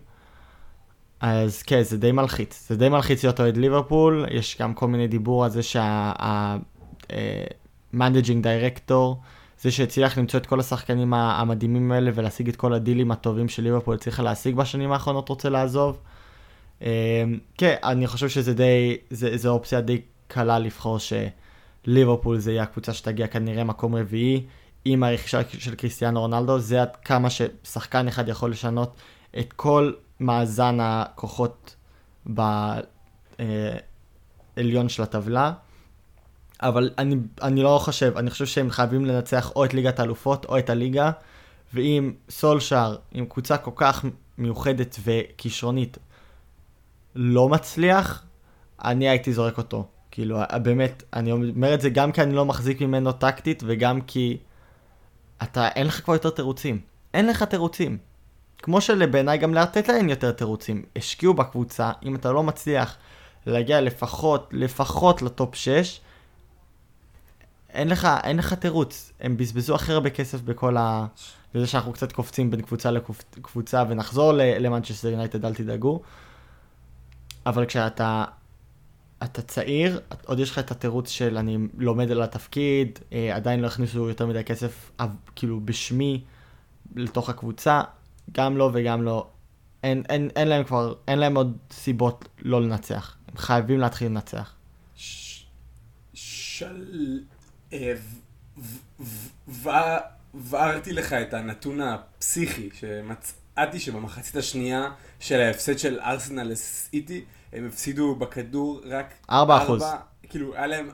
[1.26, 2.66] אז כן, זה די מלחיץ.
[2.68, 6.94] זה די מלחיץ להיות אוהד ליברפול, יש גם כל מיני דיבור על זה שה-managing
[8.42, 9.14] director,
[9.60, 13.94] זה שהצליח למצוא את כל השחקנים המדהימים האלה ולהשיג את כל הדילים הטובים של ליברפול
[13.94, 15.98] הצליחה להשיג בשנים האחרונות, רוצה לעזוב.
[16.82, 16.87] אמ,
[17.58, 22.92] כן, אני חושב שזה די, זה, זה אופציה די קלה לבחור שליברפול זה יהיה הקבוצה
[22.92, 24.42] שתגיע כנראה מקום רביעי.
[24.84, 28.94] עם הרכישה של קריסטיאנו רונלדו, זה עד כמה ששחקן אחד יכול לשנות
[29.38, 31.77] את כל מאזן הכוחות
[32.27, 32.88] בעליון
[34.88, 35.53] של הטבלה.
[36.61, 40.59] אבל אני, אני לא חושב, אני חושב שהם חייבים לנצח או את ליגת האלופות או
[40.59, 41.11] את הליגה,
[41.74, 44.05] ואם סולשאר, עם קבוצה כל כך
[44.38, 45.98] מיוחדת וכישרונית,
[47.14, 48.24] לא מצליח,
[48.85, 49.88] אני הייתי זורק אותו.
[50.11, 54.37] כאילו, באמת, אני אומר את זה גם כי אני לא מחזיק ממנו טקטית, וגם כי
[55.42, 56.81] אתה, אין לך כבר יותר תירוצים.
[57.14, 57.98] אין לך תירוצים.
[58.64, 60.83] כמו שלבעיניי גם לארטטה אין יותר תירוצים.
[60.96, 62.96] השקיעו בקבוצה, אם אתה לא מצליח
[63.46, 66.00] להגיע לפחות, לפחות לטופ 6,
[67.70, 69.12] אין לך, אין לך תירוץ.
[69.20, 71.07] הם בזבזו הכי הרבה כסף בכל ה...
[71.55, 76.00] וזה שאנחנו קצת קופצים בין קבוצה לקבוצה ונחזור למנצ'סטר יונייטד, אל תדאגו.
[77.46, 78.24] אבל כשאתה
[79.24, 83.66] אתה צעיר, עוד יש לך את התירוץ של אני לומד על התפקיד, אה, עדיין לא
[83.66, 84.90] הכניסו יותר מדי כסף,
[85.37, 86.24] כאילו בשמי,
[86.96, 87.83] לתוך הקבוצה,
[88.32, 89.30] גם לא וגם לא.
[89.82, 93.16] אין, אין, אין להם כבר, אין להם עוד סיבות לא לנצח.
[93.28, 94.54] הם חייבים להתחיל לנצח.
[96.14, 97.20] של...
[100.34, 108.14] הבהרתי לך את הנתון הפסיכי, שמצאתי שבמחצית השנייה של ההפסד של ארסנל לסיטי, הם הפסידו
[108.14, 109.14] בכדור רק...
[109.30, 109.84] 4 אחוז.
[110.28, 110.90] כאילו, היה להם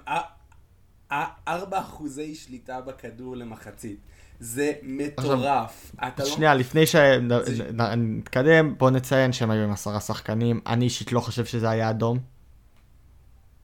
[1.49, 4.01] 4 אחוזי שליטה בכדור למחצית.
[4.40, 5.92] זה מטורף.
[6.18, 6.61] לא- שנייה, לא...
[6.61, 10.61] לפני שנתקדם, בוא נציין שהם היו עם עשרה שחקנים.
[10.66, 12.18] אני אישית לא חושב שזה היה אדום.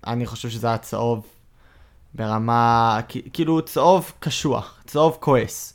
[0.07, 1.27] אני חושב שזה היה צהוב
[2.15, 3.01] ברמה,
[3.33, 5.73] כאילו צהוב קשוח, צהוב כועס.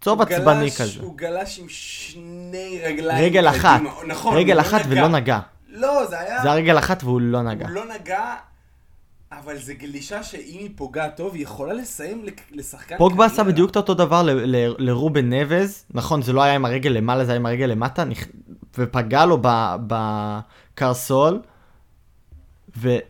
[0.00, 1.00] צהוב עצבני כזה.
[1.00, 3.24] הוא גלש עם שני רגליים.
[3.24, 3.80] רגל אחת.
[4.06, 5.38] נכון, רגל אחת לא ולא נגע.
[5.68, 6.42] לא, זה היה...
[6.42, 7.66] זה היה רגל אחת והוא לא נגע.
[7.66, 8.34] הוא לא נגע,
[9.38, 13.76] אבל זו גלישה שאם היא פוגעת טוב, היא יכולה לסיים לשחקן פוגבה עשה בדיוק את
[13.76, 14.22] אותו דבר
[14.78, 18.04] לרובן נבז, נכון, זה לא היה עם הרגל למעלה, זה היה עם הרגל למטה,
[18.78, 19.38] ופגע לו
[19.86, 21.40] בקרסול,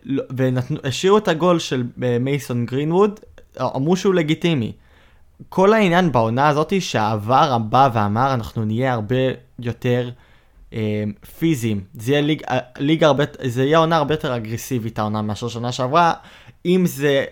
[0.07, 3.21] והשאירו את הגול של אה, מייסון גרינווד,
[3.61, 4.73] אמרו שהוא לגיטימי.
[5.49, 9.17] כל העניין בעונה הזאת שהעבר בא ואמר אנחנו נהיה הרבה
[9.59, 10.11] יותר
[11.39, 11.85] פיזיים.
[11.95, 15.73] זה יהיה ליג, אה, ליג הרבה, זה יהיה עונה הרבה יותר אגרסיבית העונה מאשר שנה
[15.73, 16.13] שעברה.
[16.67, 17.25] אם זה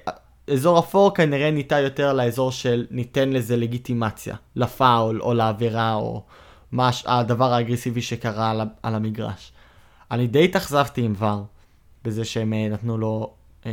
[0.53, 6.23] אזור אפור כנראה ניתן יותר לאזור של ניתן לזה לגיטימציה, לפאול או לעבירה או
[6.73, 9.53] מה הדבר האגרסיבי שקרה על, על המגרש.
[10.11, 11.45] אני די התאכזבתי עם VAR
[12.05, 13.33] בזה שהם אה, נתנו לו
[13.67, 13.73] אה,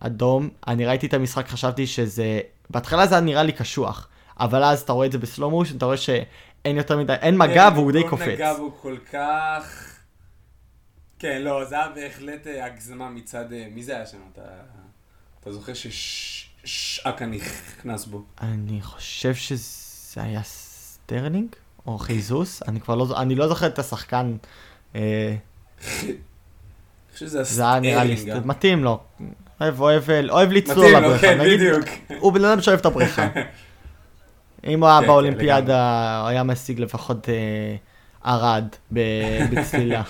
[0.00, 0.48] אדום.
[0.66, 2.40] אני ראיתי את המשחק, חשבתי שזה...
[2.70, 4.08] בהתחלה זה היה נראה לי קשוח,
[4.40, 6.10] אבל אז אתה רואה את זה בסלומושן, אתה רואה ש...
[6.64, 8.22] אין יותר מדי, אין מגע והוא די קופץ.
[8.22, 9.86] אין מגע והוא כל כך...
[11.18, 13.52] כן, לא, זה היה בהחלט אה, הגזמה מצד...
[13.52, 14.18] אה, מי זה היה שם?
[14.32, 14.42] אתה,
[15.40, 18.24] אתה זוכר שצ'אקה נכנס בו?
[18.40, 21.48] אני חושב שזה היה סטרלינג?
[21.86, 22.62] או חיזוס?
[22.68, 24.36] אני כבר לא, אני לא זוכר את השחקן.
[24.94, 25.36] אה,
[27.20, 29.00] זה היה נראה לי, מתאים לו.
[29.60, 31.16] אוהב, אוהב, אוהב לצלול לבריכה.
[31.16, 31.84] מתאים לו, כן, בדיוק.
[32.18, 33.28] הוא בן אדם שאוהב את הבריכה.
[34.66, 37.76] אם הוא היה כן, כן, באולימפיאדה, הוא היה משיג לפחות אה,
[38.24, 38.64] ערד
[39.50, 40.02] בצלילה.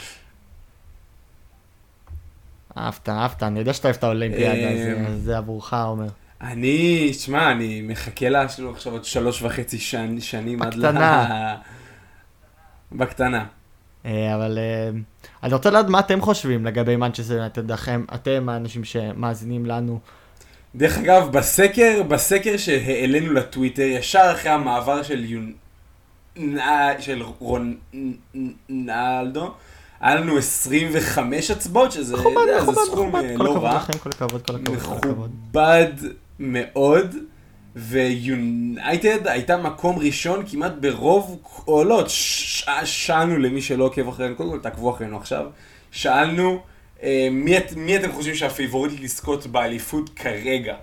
[2.79, 6.07] אהבת, אהבת, אני יודע שאתה אוהב את האולימפיאדה, אה, זה עבורך, עומר.
[6.41, 9.79] אני, שמע, אני מחכה לה עכשיו עוד שלוש וחצי
[10.21, 10.87] שנים עד ל...
[10.87, 11.57] בקטנה.
[12.93, 13.45] בקטנה.
[14.07, 14.59] אה, אבל
[15.43, 17.47] אני רוצה לדעת מה אתם חושבים לגבי מנצ'סטר
[18.15, 20.01] אתם האנשים שמאזינים לנו.
[20.75, 25.53] דרך אגב, בסקר, בסקר שהעלינו לטוויטר, ישר אחרי המעבר של יונ...
[26.99, 27.23] של
[28.69, 29.55] רונלדו,
[30.01, 33.77] היה לנו 25 הצבעות, שזה מכובד, זה מכובד, סכום מכובד, אה, כל לא הכבוד רע.
[33.77, 35.09] לכם, כל הכבוד, כל הכבוד, כל.
[35.09, 35.93] מכובד
[36.39, 37.17] מאוד,
[37.77, 42.07] ויונייטד הייתה מקום ראשון כמעט ברוב קולות.
[42.85, 45.47] שאלנו למי שלא עוקב אחרינו, קודם כל תעקבו אחרינו עכשיו,
[45.91, 46.61] שאלנו
[47.31, 50.75] מי, מי אתם חושבים שהפייבוריטית לזכות באליפות כרגע?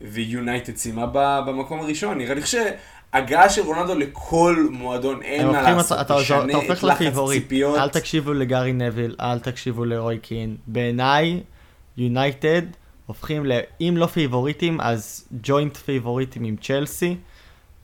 [0.00, 1.06] ויונייטד סיימה
[1.46, 2.18] במקום הראשון.
[2.18, 7.52] נראה לי שהגעה של רונלדו לכל מועדון, אין מה לעשות, אתה, אתה, אתה הופך לפייבוריט,
[7.52, 10.56] אל תקשיבו לגארי נוויל, אל תקשיבו לרוי קין.
[10.66, 11.40] בעיניי,
[11.96, 12.62] יונייטד
[13.06, 13.52] הופכים, ל...
[13.80, 17.16] אם לא פייבוריטים, אז joint פייבוריטים עם צ'לסי,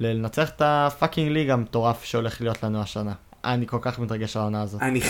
[0.00, 3.12] לנצח את ה fucking league המטורף שהולך להיות לנו השנה.
[3.44, 4.82] אני כל כך מתרגש על העונה הזאת.
[4.82, 5.00] אני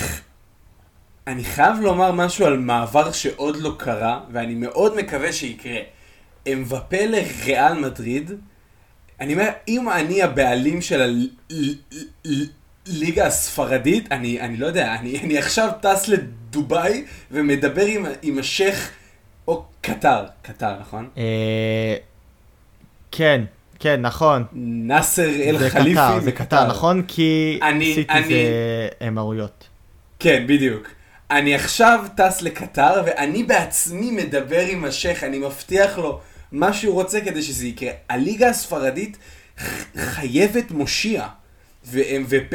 [1.31, 5.77] אני חייב לומר משהו על מעבר שעוד לא קרה, ואני מאוד מקווה שיקרה.
[6.53, 8.31] אמבפה לריאל מדריד,
[9.21, 11.27] אני אומר, אם אני הבעלים של
[12.87, 18.91] הליגה הספרדית, אני, אני לא יודע, אני, אני עכשיו טס לדובאי ומדבר עם, עם השייח,
[19.49, 21.09] או קטר, קטר, נכון?
[21.17, 21.97] אה,
[23.11, 23.45] כן,
[23.79, 24.45] כן, נכון.
[24.53, 25.95] נאסר אל חליפי.
[25.95, 27.03] זה קטר, זה קטר, נכון?
[27.09, 27.61] כי
[27.95, 29.69] סיטי זה אמירויות.
[30.19, 31.00] כן, בדיוק.
[31.31, 36.21] אני עכשיו טס לקטר, ואני בעצמי מדבר עם השייח, אני מבטיח לו
[36.53, 37.91] מה שהוא רוצה כדי שזה יקרה.
[38.09, 39.19] הליגה הספרדית
[39.97, 41.27] חייבת מושיע.
[41.87, 42.55] ו-MVP,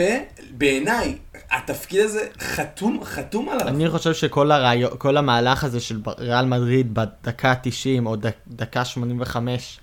[0.52, 1.18] בעיניי,
[1.52, 3.68] התפקיד הזה חתום, חתום עליו.
[3.68, 8.86] אני חושב שכל הרעיון, כל המהלך הזה של ריאל מדריד בדקה 90 או דק, דקה
[8.86, 9.80] 85,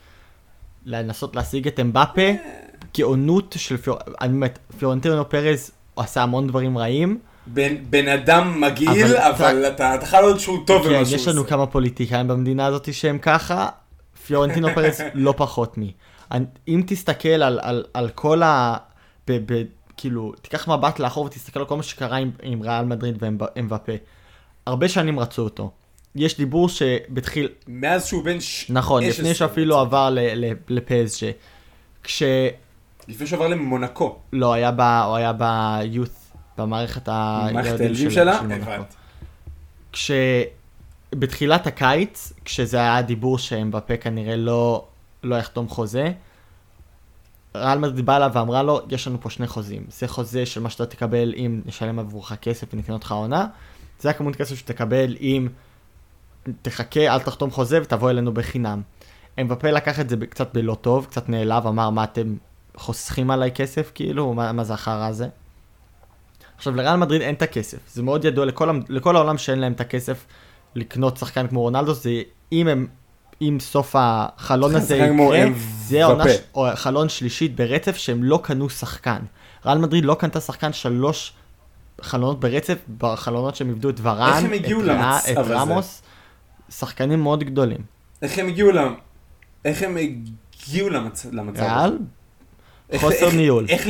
[0.86, 2.30] לנסות להשיג את אמבפה,
[2.98, 3.98] גאונות של פיור...
[4.20, 7.18] אני באמת, פיורנטינו פרז עשה המון דברים רעים.
[7.46, 11.16] בן, בן אדם מגעיל, אבל, אבל אתה, אתה חייב להיות שהוא טוב כן, במה שהוא
[11.16, 11.16] עושה.
[11.16, 13.68] יש לנו כמה פוליטיקאים במדינה הזאת שהם ככה,
[14.26, 15.92] פיורנטינו פרס לא פחות מי.
[16.68, 18.40] אם תסתכל על, על, על כל
[19.28, 19.62] ב, ב,
[19.96, 23.92] כאילו, תיקח מבט לאחור ותסתכל על כל מה שקרה עם, עם ריאל מדריד ואמבפה.
[24.66, 25.70] הרבה שנים רצו אותו.
[26.14, 27.48] יש דיבור שבתחיל...
[27.68, 28.66] מאז שהוא בן ש...
[28.70, 29.22] נכון, 16.
[29.22, 30.16] לפני שאפילו עבר
[30.68, 31.30] לפסג'
[32.02, 32.22] כש...
[33.08, 34.16] לפני שהוא עבר למונקו.
[34.32, 34.80] לא, היה ב...
[34.80, 36.21] הוא היה ביוth,
[36.58, 38.38] במערכת מערכת הילדים הילדים של- שלה?
[38.38, 38.70] של מונקו.
[38.70, 38.96] הבנתי.
[41.12, 44.84] כשבתחילת הקיץ, כשזה היה דיבור שאמבפה כנראה לא,
[45.22, 46.12] לא יחתום חוזה,
[47.54, 49.84] ריאל מדריד באה אליו ואמרה לו, יש לנו פה שני חוזים.
[49.88, 53.46] זה חוזה של מה שאתה תקבל אם נשלם עבורך כסף ונקנה אותך עונה,
[54.00, 55.48] זה הכמות כסף שתקבל אם
[56.62, 58.82] תחכה, אל תחתום חוזה ותבוא אלינו בחינם.
[59.40, 62.34] אמבפה לקח את זה קצת בלא טוב, קצת נעלב, אמר, מה אתם
[62.76, 65.28] חוסכים עליי כסף, כאילו, מה, מה זה החרא הזה?
[66.62, 67.78] עכשיו, לריאל מדריד אין את הכסף.
[67.92, 70.24] זה מאוד ידוע לכל, לכל העולם שאין להם את הכסף
[70.74, 72.22] לקנות שחקן כמו רונלדו, זה
[72.52, 72.86] אם הם,
[73.42, 75.46] אם סוף החלון הזה יקרה.
[75.86, 79.18] זה יהיה עונה, או חלון שלישית ברצף שהם לא קנו שחקן.
[79.66, 81.32] ריאל מדריד לא קנתה שחקן שלוש
[82.00, 84.44] חלונות ברצף, בחלונות שהם איבדו את ורן, איך
[85.30, 85.50] את, למצב?
[85.50, 86.02] רמוס,
[86.70, 87.80] שחקנים מאוד גדולים.
[88.22, 88.94] איך הם הגיעו למ...
[89.64, 91.26] איך הם הגיעו למצ...
[91.32, 91.62] למצב?
[91.62, 91.98] ריאל,
[92.90, 93.66] איך- חוסר איך- ניהול.
[93.68, 93.86] איך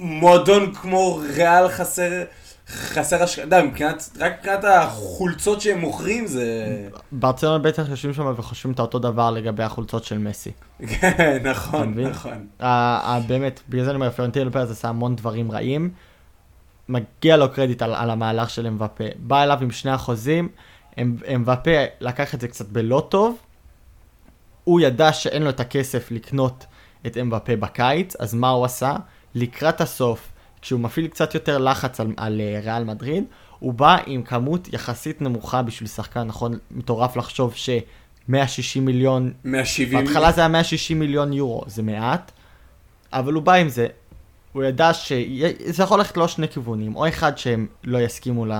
[0.00, 2.24] למועדון כמו ריאל חסר...
[2.68, 6.66] חסר יודע, מבחינת, רק מבחינת החולצות שהם מוכרים זה...
[7.12, 10.50] ברצלונה בטח יושבים שם וחושבים את אותו דבר לגבי החולצות של מסי.
[11.00, 11.94] כן, נכון?
[12.00, 12.46] נכון.
[13.26, 15.90] באמת, בגלל זה אני אומר, פלורנטינו פרס עשה המון דברים רעים.
[16.88, 19.04] מגיע לו קרדיט על, על המהלך של אמבפה.
[19.16, 20.48] בא אליו עם שני החוזים,
[20.98, 23.36] אמ- אמבפה לקח את זה קצת בלא טוב.
[24.64, 26.66] הוא ידע שאין לו את הכסף לקנות
[27.06, 28.96] את אמבפה בקיץ, אז מה הוא עשה?
[29.34, 33.24] לקראת הסוף, כשהוא מפעיל קצת יותר לחץ על, על אה, ריאל מדריד,
[33.58, 36.58] הוא בא עם כמות יחסית נמוכה בשביל שחקן, נכון?
[36.70, 39.98] מטורף לחשוב ש-160 מיליון 170...
[39.98, 42.32] בהתחלה זה היה 160 מיליון יורו, זה מעט,
[43.12, 43.86] אבל הוא בא עם זה.
[44.52, 48.52] הוא ידע שזה יכול ללכת לא שני כיוונים, או אחד שהם לא יסכימו ל...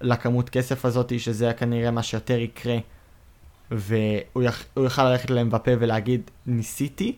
[0.00, 2.76] לכמות כסף הזאת, שזה כנראה מה שיותר יקרה,
[3.70, 4.64] והוא יכ...
[4.74, 7.16] הוא יוכל ללכת לאמבפה ולהגיד, ניסיתי,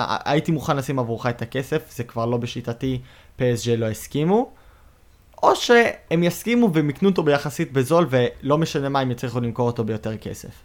[0.00, 3.00] הייתי מוכן לשים עבורך את הכסף, זה כבר לא בשיטתי,
[3.38, 4.50] PSG לא הסכימו,
[5.42, 9.84] או שהם יסכימו והם יקנו אותו ביחסית בזול, ולא משנה מה, הם יצליחו למכור אותו
[9.84, 10.62] ביותר כסף.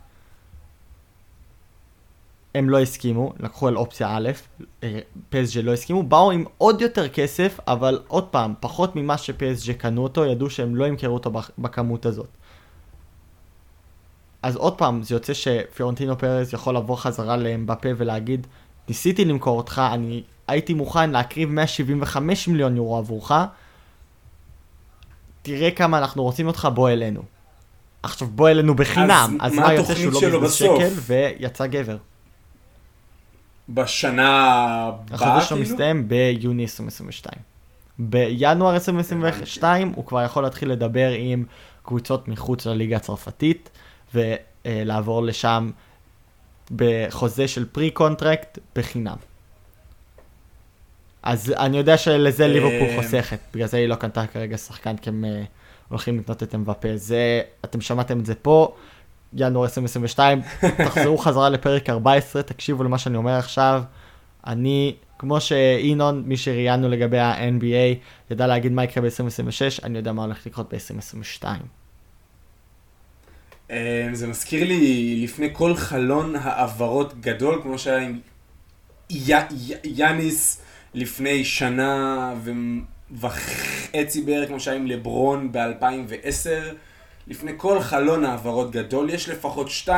[2.56, 4.30] הם לא הסכימו, לקחו על אופציה א',
[4.84, 4.99] אה,
[5.32, 10.04] PSG לא הסכימו, באו עם עוד יותר כסף, אבל עוד פעם, פחות ממה ש-PSG קנו
[10.04, 12.30] אותו, ידעו שהם לא ימכרו אותו בכ- בכמות הזאת.
[14.41, 18.47] אז עוד פעם, זה יוצא שפיורנטינו פרס יכול לבוא חזרה לאמבפה ולהגיד,
[18.91, 23.32] ניסיתי למכור אותך, אני הייתי מוכן להקריב 175 מיליון יורו עבורך,
[25.41, 27.21] תראה כמה אנחנו רוצים אותך, בוא אלינו.
[28.04, 30.54] עכשיו בוא אלינו בחינם, אז אז, מה יוצא שהוא לא בזבז?
[30.54, 31.97] שקל ויצא גבר.
[33.69, 34.30] בשנה
[34.88, 35.71] הבאה, החוזה שלו כאילו?
[35.71, 37.36] מסתיים ביוני 2022.
[37.99, 41.45] בינואר 2022 הוא כבר יכול להתחיל לדבר עם
[41.84, 43.69] קבוצות מחוץ לליגה הצרפתית
[44.15, 45.71] ולעבור לשם
[46.75, 49.17] בחוזה של pre contract בחינם.
[51.23, 55.10] אז אני יודע שלזה ליברפול אה, חוסכת, בגלל זה היא לא קנתה כרגע שחקן כי
[55.10, 55.43] הם אה,
[55.89, 56.88] הולכים לקנות את אמבפה.
[56.95, 58.75] זה, אתם שמעתם את זה פה,
[59.34, 60.41] ינואר 2022,
[60.86, 63.84] תחזרו חזרה לפרק 14, תקשיבו למה שאני אומר עכשיו.
[64.47, 67.97] אני, כמו שאינון, מי שראיינו לגבי ה-NBA,
[68.31, 71.45] ידע להגיד מה יקרה ב-2026, אני יודע מה הולך לקרות ב-2022.
[73.71, 78.19] אה, זה מזכיר לי לפני כל חלון העברות גדול, כמו שהיה עם
[79.10, 80.62] י- י- יאניס
[80.93, 82.51] לפני שנה ו-
[83.19, 86.75] וחצי בערך, כמו שהיה עם לברון ב-2010.
[87.27, 89.89] לפני כל חלון העברות גדול, יש לפחות 2-3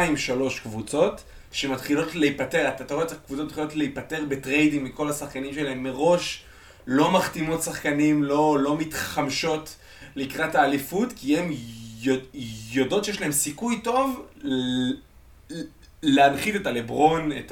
[0.64, 6.44] קבוצות שמתחילות להיפטר, אתה רואה את הקבוצות מתחילות להיפטר בטריידים מכל השחקנים שלהם מראש,
[6.88, 9.76] לא מחתימות שחקנים, לא, לא מתחמשות
[10.16, 11.52] לקראת האליפות, כי הן
[12.72, 14.26] יודעות שיש להם סיכוי טוב
[16.04, 17.52] להנחית את הלברון, את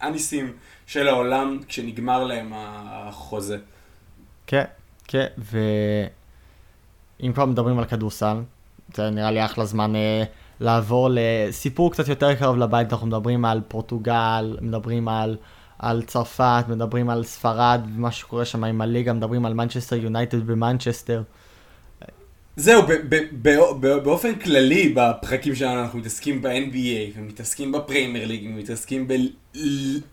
[0.00, 0.52] האניסים
[0.86, 3.58] של העולם, כשנגמר להם החוזה.
[4.46, 4.64] כן,
[5.08, 8.36] כן, ואם כבר מדברים על כדורסל,
[8.94, 10.24] זה נראה לי אחלה זמן אה,
[10.60, 15.36] לעבור לסיפור קצת יותר קרוב לבית, אנחנו מדברים על פורטוגל, מדברים על,
[15.78, 21.22] על צרפת, מדברים על ספרד, ומה שקורה שם עם הליגה, מדברים על מנצ'סטר יונייטד במנצ'סטר.
[22.58, 28.46] זהו, ב- ב- ב- ב- באופן כללי בפרקים שלנו אנחנו מתעסקים ב-NBA, ומתעסקים בפרמייר ליג,
[28.46, 29.08] ומתעסקים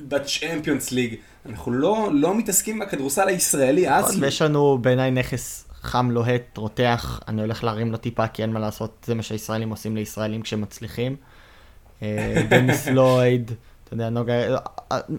[0.01, 1.15] בצ'מפיונס ליג.
[1.45, 4.21] אנחנו לא, לא מתעסקים בכדורסל הישראלי, אסלי.
[4.21, 8.59] ויש לנו בעיניי נכס חם, לוהט, רותח, אני הולך להרים לו טיפה כי אין מה
[8.59, 11.15] לעשות, זה מה שהישראלים עושים לישראלים כשהם מצליחים.
[12.03, 13.51] אה, דניס לויד,
[13.83, 14.33] אתה יודע, נוגה,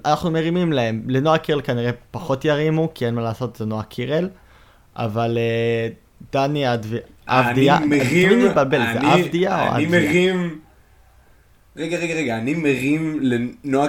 [0.05, 1.03] אנחנו מרימים להם.
[1.07, 4.29] לנועה קירל כנראה פחות ירימו, כי אין מה לעשות, זה נועה קירל.
[4.97, 5.89] אבל אה,
[6.33, 6.67] דני
[7.29, 9.87] אבדיה, אני מרים, להתבלבל, זה אני- אבדיה או אני?
[9.87, 10.61] מרים,
[11.77, 13.89] רגע, רגע, רגע, אני מרים לנועה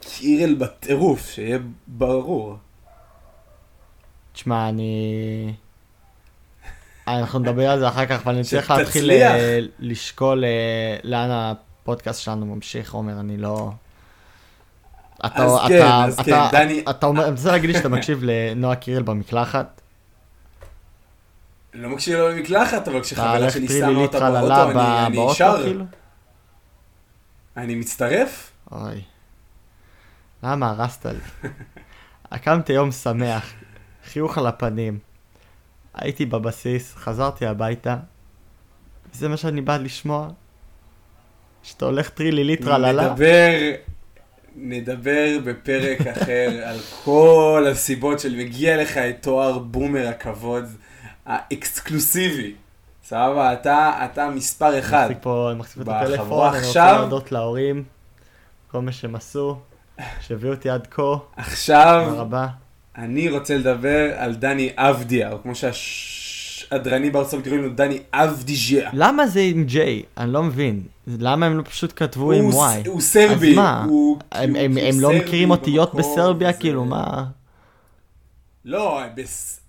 [0.00, 2.56] קירל בטירוף, שיהיה ברור.
[4.32, 5.52] תשמע, אני...
[7.08, 8.70] אנחנו נדבר על זה אחר כך, אבל אני צריך.
[8.70, 10.50] להתחיל אה, לשקול אה,
[11.04, 13.70] לאן הפודקאסט שלנו ממשיך, עומר, אני לא...
[15.26, 17.88] אתה, אז אתה, כן, אז אתה, כן, דני- אתה אומר, אני רוצה להגיד לי שאתה
[17.88, 19.81] מקשיב לנועה קירל במקלחת,
[21.74, 24.70] לא מקשיב לו במקלחת, אבל כשחברה שלי שמה אותה באוטו,
[25.06, 25.62] אני- שר.
[25.64, 25.84] כאילו?
[27.56, 28.52] אני מצטרף?
[28.72, 29.02] אוי.
[30.42, 31.18] למה הרסת לי?
[32.32, 33.52] הקמתי יום שמח,
[34.04, 34.98] חיוך על הפנים.
[35.94, 37.96] הייתי בבסיס, חזרתי הביתה.
[39.12, 40.28] זה מה שאני בא לשמוע?
[41.62, 43.10] שאתה הולך טרילי ליטרה ללה?
[43.12, 43.50] נדבר,
[44.56, 50.64] נדבר בפרק אחר על כל הסיבות של מגיע לך את תואר בומר הכבוד
[51.26, 52.54] האקסקלוסיבי.
[53.04, 55.02] סבבה, אתה, אתה מספר אני אחד.
[55.04, 56.92] מחזיק פה, אני מחזיק את הטלפון, אני רוצה.
[56.92, 57.84] להודות להורים,
[58.70, 59.56] כל מה שהם עשו,
[60.20, 61.02] שהביאו אותי עד כה,
[61.36, 62.46] עכשיו, תודה רבה.
[62.98, 68.90] אני רוצה לדבר על דני אבדיה, או כמו שהשדרנים בארצות הברית קוראים לו דני אבדיג'יה.
[68.92, 70.02] למה זה עם ג'יי?
[70.16, 70.82] אני לא מבין.
[71.06, 72.82] למה הם לא פשוט כתבו עם וואי?
[72.86, 73.50] הוא סרבי.
[73.50, 73.84] אז מה?
[73.88, 76.52] הוא- הם, הם, הם לא מכירים אותיות בסרביה?
[76.52, 77.24] כאילו, מה?
[78.64, 79.60] לא, בס...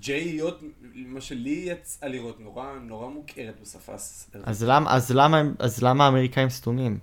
[0.00, 0.62] ג'יי היות,
[0.94, 3.92] מה שלי יצא לראות, נורא נורא מוכרת בשפה.
[4.44, 6.98] אז למה, אז למה, אז למה האמריקאים סתומים?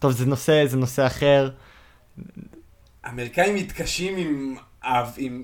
[0.00, 1.50] טוב, זה נושא, זה נושא אחר.
[3.04, 4.56] האמריקאים מתקשים עם,
[5.16, 5.42] עם,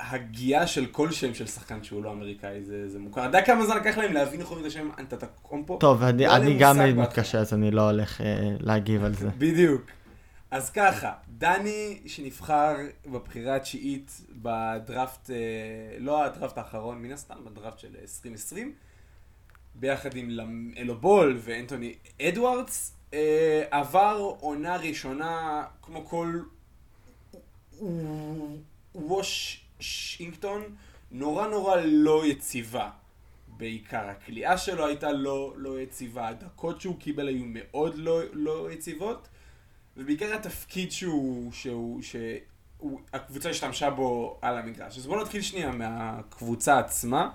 [0.00, 3.20] הגייה של כל שם של שחקן שהוא לא אמריקאי, זה, זה מוכר.
[3.20, 5.78] אתה יודע כמה זמן לקח להם להבין איך אומרים את השם אנטטקומפו?
[5.78, 6.76] טוב, אני, לא אני גם.
[6.96, 9.28] מתקשה, אז אני לא הולך אה, להגיב על זה.
[9.38, 9.82] בדיוק.
[10.54, 12.76] אז ככה, דני שנבחר
[13.06, 15.36] בבחירה התשיעית בדראפט, אה,
[15.98, 18.74] לא הדראפט האחרון, מן הסתם, בדראפט של 2020,
[19.74, 20.30] ביחד עם
[20.76, 26.40] אלו בול ואנטוני אדוארדס, אה, עבר עונה ראשונה, כמו כל
[28.94, 30.62] וושינגטון,
[31.10, 32.90] נורא נורא לא יציבה.
[33.48, 39.28] בעיקר הכלייה שלו הייתה לא, לא יציבה, הדקות שהוא קיבל היו מאוד לא, לא יציבות,
[39.96, 44.98] ובעיקר התפקיד שהוא, שהוא, שהוא, הקבוצה השתמשה בו על המגרש.
[44.98, 47.30] אז בואו נתחיל שנייה מהקבוצה עצמה.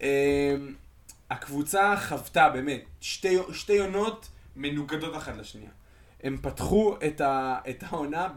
[0.00, 0.06] אמ,
[1.30, 5.70] הקבוצה חוותה באמת שתי, שתי עונות מנוגדות אחת לשנייה.
[6.22, 8.28] הם פתחו את, ה, את העונה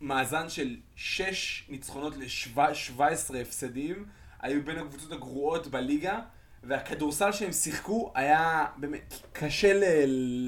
[0.00, 4.06] במאזן של 6 ניצחונות ל-17 הפסדים,
[4.40, 6.20] היו בין הקבוצות הגרועות בליגה,
[6.62, 9.80] והכדורסל שהם שיחקו היה באמת קשה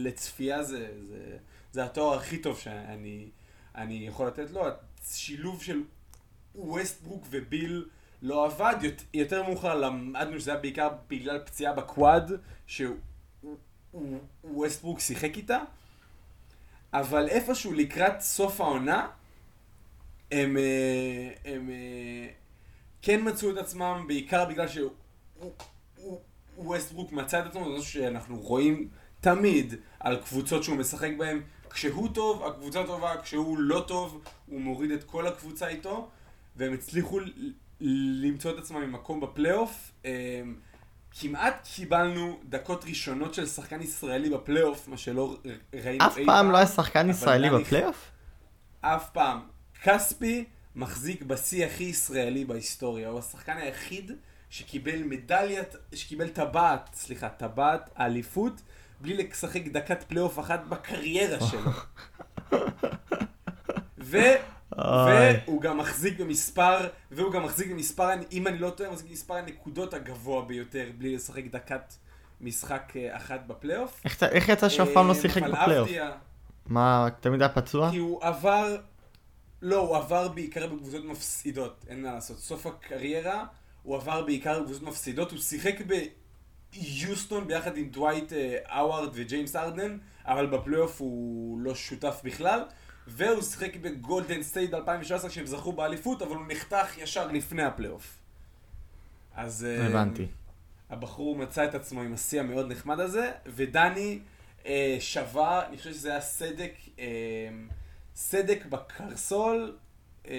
[0.04, 1.36] לצפייה, זה, זה,
[1.72, 3.28] זה התואר הכי טוב שאני
[3.74, 4.62] אני יכול לתת לו.
[5.04, 5.82] השילוב של
[6.54, 7.88] ווסטברוק וביל
[8.22, 12.32] לא עבד, יות- יותר מאוחר למדנו שזה היה בעיקר בגלל פציעה בקוואד,
[12.66, 13.00] שווסטברוק
[15.00, 15.58] שיחק איתה,
[16.92, 19.08] אבל איפשהו לקראת סוף העונה,
[20.32, 20.62] הם, אה,
[21.44, 22.28] הם אה,
[23.02, 24.66] כן מצאו את עצמם, בעיקר בגלל
[26.56, 28.88] שווסטברוק מצא את עצמו, זה משהו שאנחנו רואים
[29.20, 31.40] תמיד על קבוצות שהוא משחק בהן.
[31.70, 36.08] כשהוא טוב, הקבוצה טובה, כשהוא לא טוב, הוא מוריד את כל הקבוצה איתו,
[36.56, 37.20] והם הצליחו
[37.80, 39.92] למצוא את עצמם ממקום בפלייאוף.
[40.04, 40.42] אה,
[41.20, 45.36] כמעט קיבלנו דקות ראשונות של שחקן ישראלי בפלייאוף, מה שלא
[45.84, 48.10] ראינו אף פעם לא היה שחקן ישראלי בפלייאוף?
[48.80, 49.40] אף פעם.
[49.82, 50.44] כספי
[50.76, 53.08] מחזיק בשיא הכי ישראלי בהיסטוריה.
[53.08, 54.12] הוא השחקן היחיד
[54.50, 58.62] שקיבל מדליית, שקיבל טבעת, סליחה, טבעת האליפות,
[59.00, 61.70] בלי לשחק דקת פלייאוף אחת בקריירה שלו.
[63.98, 64.18] ו...
[65.46, 66.78] והוא גם מחזיק במספר,
[67.10, 71.16] והוא גם מחזיק במספר, אם אני לא טועה, הוא מחזיק במספר הנקודות הגבוה ביותר, בלי
[71.16, 71.94] לשחק דקת
[72.40, 74.00] משחק אה, אחת בפלייאוף.
[74.04, 75.88] איך- איך יצא שהוא אף פעם לא אה, שיחק בפלייאוף?
[76.66, 77.90] מה, תמיד היה פצוע?
[77.90, 78.76] כי הוא עבר,
[79.62, 82.38] לא, הוא עבר בעיקר בקבוצות מפסידות, אין מה לעשות.
[82.38, 83.44] סוף הקריירה,
[83.82, 85.74] הוא עבר בעיקר בקבוצות מפסידות, הוא שיחק
[86.72, 92.60] ביוסטון ביחד עם דווייט אה, האווארד וג'יימס הארדן, אבל בפלייאוף הוא לא שותף בכלל.
[93.06, 98.18] והוא שיחק בגולדן סטייט ב-2017 כשהם זכו באליפות, אבל הוא נחתך ישר לפני הפלייאוף.
[99.34, 99.64] אז...
[99.64, 100.26] אה, הבנתי.
[100.90, 104.18] הבחור מצא את עצמו עם השיא המאוד נחמד הזה, ודני
[104.66, 107.04] אה, שבר, אני חושב שזה היה סדק, אה,
[108.14, 109.76] סדק בקרסול,
[110.28, 110.34] אה,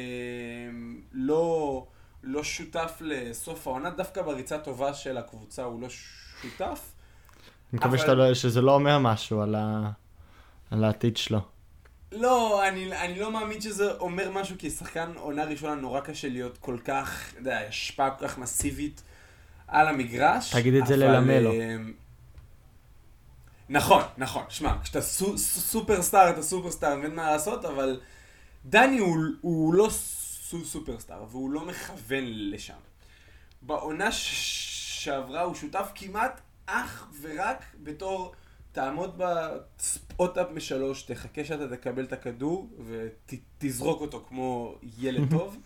[1.12, 1.86] לא,
[2.24, 6.91] לא שותף לסוף העונה, דווקא בריצה טובה של הקבוצה הוא לא שותף.
[7.74, 9.89] אני מקווה אבל- לא- שזה לא אומר משהו על ה...
[10.72, 11.39] על העתיד שלו.
[12.11, 16.57] לא, אני, אני לא מאמין שזה אומר משהו, כי שחקן עונה ראשונה נורא קשה להיות
[16.57, 19.01] כל כך, אתה יודע, השפעה כל כך מסיבית
[19.67, 20.55] על המגרש.
[20.55, 21.51] תגיד את זה ללמלו.
[21.51, 21.76] אה,
[23.70, 24.43] נכון, נכון.
[24.49, 27.99] שמע, כשאתה סו, סו, סופרסטאר, אתה סופרסטאר, אין מה לעשות, אבל
[28.65, 29.89] דני הוא, הוא לא
[30.50, 32.74] סו, סופרסטאר, והוא לא מכוון לשם.
[33.62, 38.34] בעונה ש- שעברה הוא שותף כמעט אך ורק בתור
[38.72, 45.58] תעמוד בספוט-אפ משלוש, תחכה שאתה תקבל את הכדור ותזרוק אותו כמו ילד טוב.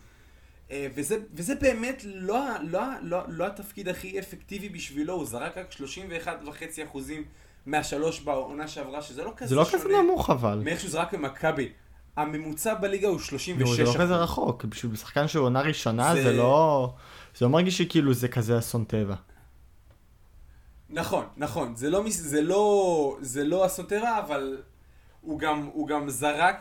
[0.72, 5.72] אה, וזה, וזה באמת לא, לא, לא, לא התפקיד הכי אפקטיבי בשבילו, הוא זרק רק
[5.72, 6.50] 31.5
[6.84, 7.24] אחוזים
[7.66, 10.62] מהשלוש בעונה שעברה, שזה לא כזה זה לא שונה כזה נמוך אבל.
[10.64, 11.72] מאיך שהוא זרק במכבי.
[12.18, 14.04] הממוצע בליגה הוא 36 נו, זה לא.
[14.04, 16.94] כזה רחוק, בשביל שחקן שהוא עונה ראשונה זה- לא...
[17.38, 19.16] זה לא מרגיש שכאילו זה כזה אסון טבע.
[20.90, 24.62] נכון, נכון, זה לא, זה לא, זה לא אסון טבע, אבל
[25.22, 26.56] הוא גם, הוא גם זרק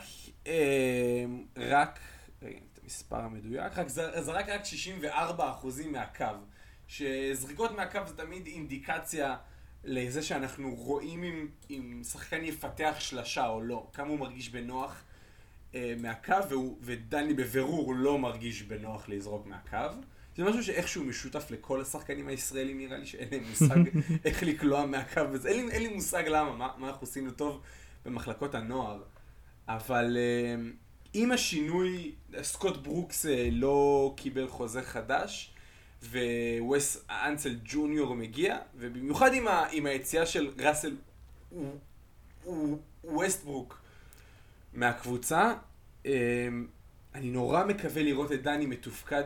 [0.47, 1.25] אה,
[1.57, 1.99] רק,
[2.41, 4.61] רגע, את המספר המדויק, רק זר, זרק רק
[5.03, 5.07] 64%
[5.91, 6.25] מהקו.
[6.87, 9.35] שזריקות מהקו זה תמיד אינדיקציה
[9.83, 15.03] לזה שאנחנו רואים אם, אם שחקן יפתח שלשה או לא, כמה הוא מרגיש בנוח
[15.97, 19.95] מהקו, והוא, ודני בבירור לא מרגיש בנוח לזרוק מהקו.
[20.37, 25.19] זה משהו שאיכשהו משותף לכל השחקנים הישראלים נראה לי שאין להם מושג איך לקלוע מהקו
[25.19, 25.49] הזה.
[25.49, 27.61] אין לי, אין לי מושג למה, מה, מה אנחנו עושים לטוב
[28.05, 29.03] במחלקות הנוער.
[29.67, 30.63] אבל אה,
[31.13, 32.11] עם השינוי,
[32.41, 35.53] סקוט ברוקס אה, לא קיבל חוזה חדש,
[36.59, 40.95] ווס אנסל ג'וניור מגיע, ובמיוחד עם, ה, עם היציאה של ראסל
[43.03, 43.82] ווסטברוק
[44.73, 45.53] מהקבוצה,
[46.05, 46.47] אה,
[47.15, 49.23] אני נורא מקווה לראות את דני מתופקד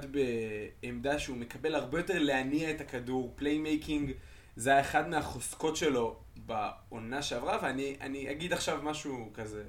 [0.82, 4.12] בעמדה שהוא מקבל הרבה יותר להניע את הכדור, playmaking,
[4.56, 9.64] זה היה אחד מהחוזקות שלו בעונה שעברה, ואני אני אגיד עכשיו משהו כזה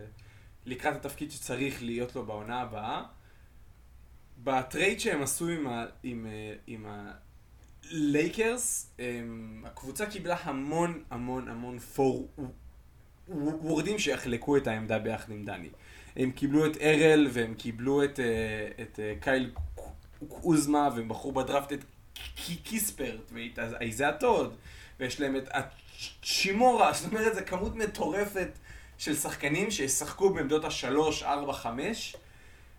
[0.67, 3.03] לקראת התפקיד שצריך להיות לו בעונה הבאה.
[4.39, 6.27] ב trade שהם עשו עם, ה, עם,
[6.87, 7.13] אה,
[7.91, 12.29] הלייקרס, הם- הקבוצה קיבלה המון המון המון פור
[13.63, 15.69] וורדים שיחלקו את העמדה ביחד עם דני.
[16.17, 18.25] הם קיבלו את ארל והם קיבלו את, אה,
[18.83, 19.51] את אה, קייל
[20.29, 24.55] קוזמה והם בחרו בדראפט את קי- קיספרט ואת אייזאה טוד
[25.01, 25.49] ויש להם את
[26.23, 28.49] שימורה, זאת אומרת זו כמות מטורפת
[28.99, 32.17] של שחקנים שישחקו בעמדות השלוש, ארבע, חמש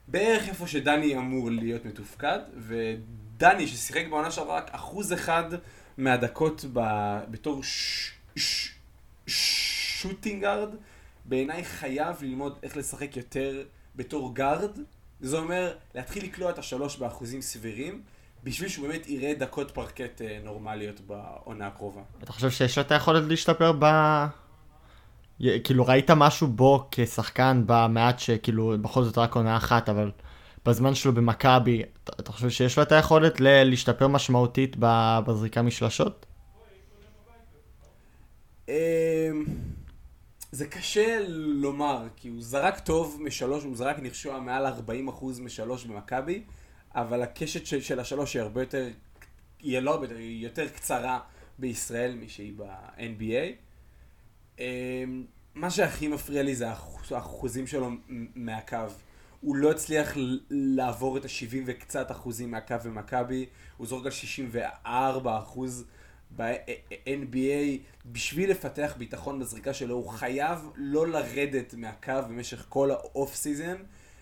[0.08, 5.44] בערך איפה שדני אמור להיות מתופקד ודני ששיחק בעונה שעברה רק אחוז אחד
[5.98, 6.80] מהדקות ב...
[7.32, 8.12] בתור ש...
[8.36, 8.70] ש...
[10.02, 10.70] shooting guard
[11.26, 13.64] בעיניי חייב ללמוד איך לשחק יותר
[13.96, 14.80] בתור guard.
[15.22, 18.02] זה אומר להתחיל לקלוע את השלוש באחוזים סבירים,
[18.44, 22.02] בשביל שהוא באמת יראה דקות פרקט אה, נורמליות בעונה הקרובה.
[22.24, 23.86] אתה חושב שיש לו את היכולת להשתפר ב...
[25.64, 30.12] כאילו ראית משהו בו כשחקן במעט שכאילו בכל זאת רק עונה אחת אבל
[30.66, 36.26] בזמן שלו במכבי אתה, אתה חושב שיש לו את היכולת ל- להשתפר משמעותית בזריקה משלשות?
[40.52, 44.72] זה קשה לומר, כי הוא זרק טוב משלוש, הוא זרק חושב מעל 40%
[45.42, 46.44] משלוש במכבי,
[46.96, 48.88] אבל הקשת של, של השלוש היא הרבה יותר,
[49.60, 51.20] היא לא הרבה יותר, היא יותר קצרה
[51.60, 53.54] בישראל משהיא ב-NBA.
[54.60, 55.26] אמ,
[55.56, 57.90] מה שהכי מפריע לי זה האחוז- האחוזים שלו
[58.36, 58.78] מהקו.
[59.42, 60.14] הוא לא הצליח
[60.50, 63.46] לעבור את ה-70 וקצת אחוזים מהקו במכבי,
[63.78, 65.86] הוא זורק על 64 אחוז
[66.36, 67.78] ב-NBA.
[68.06, 73.76] בשביל לפתח ביטחון בזריקה שלו, הוא חייב לא לרדת מהקו במשך כל ה off season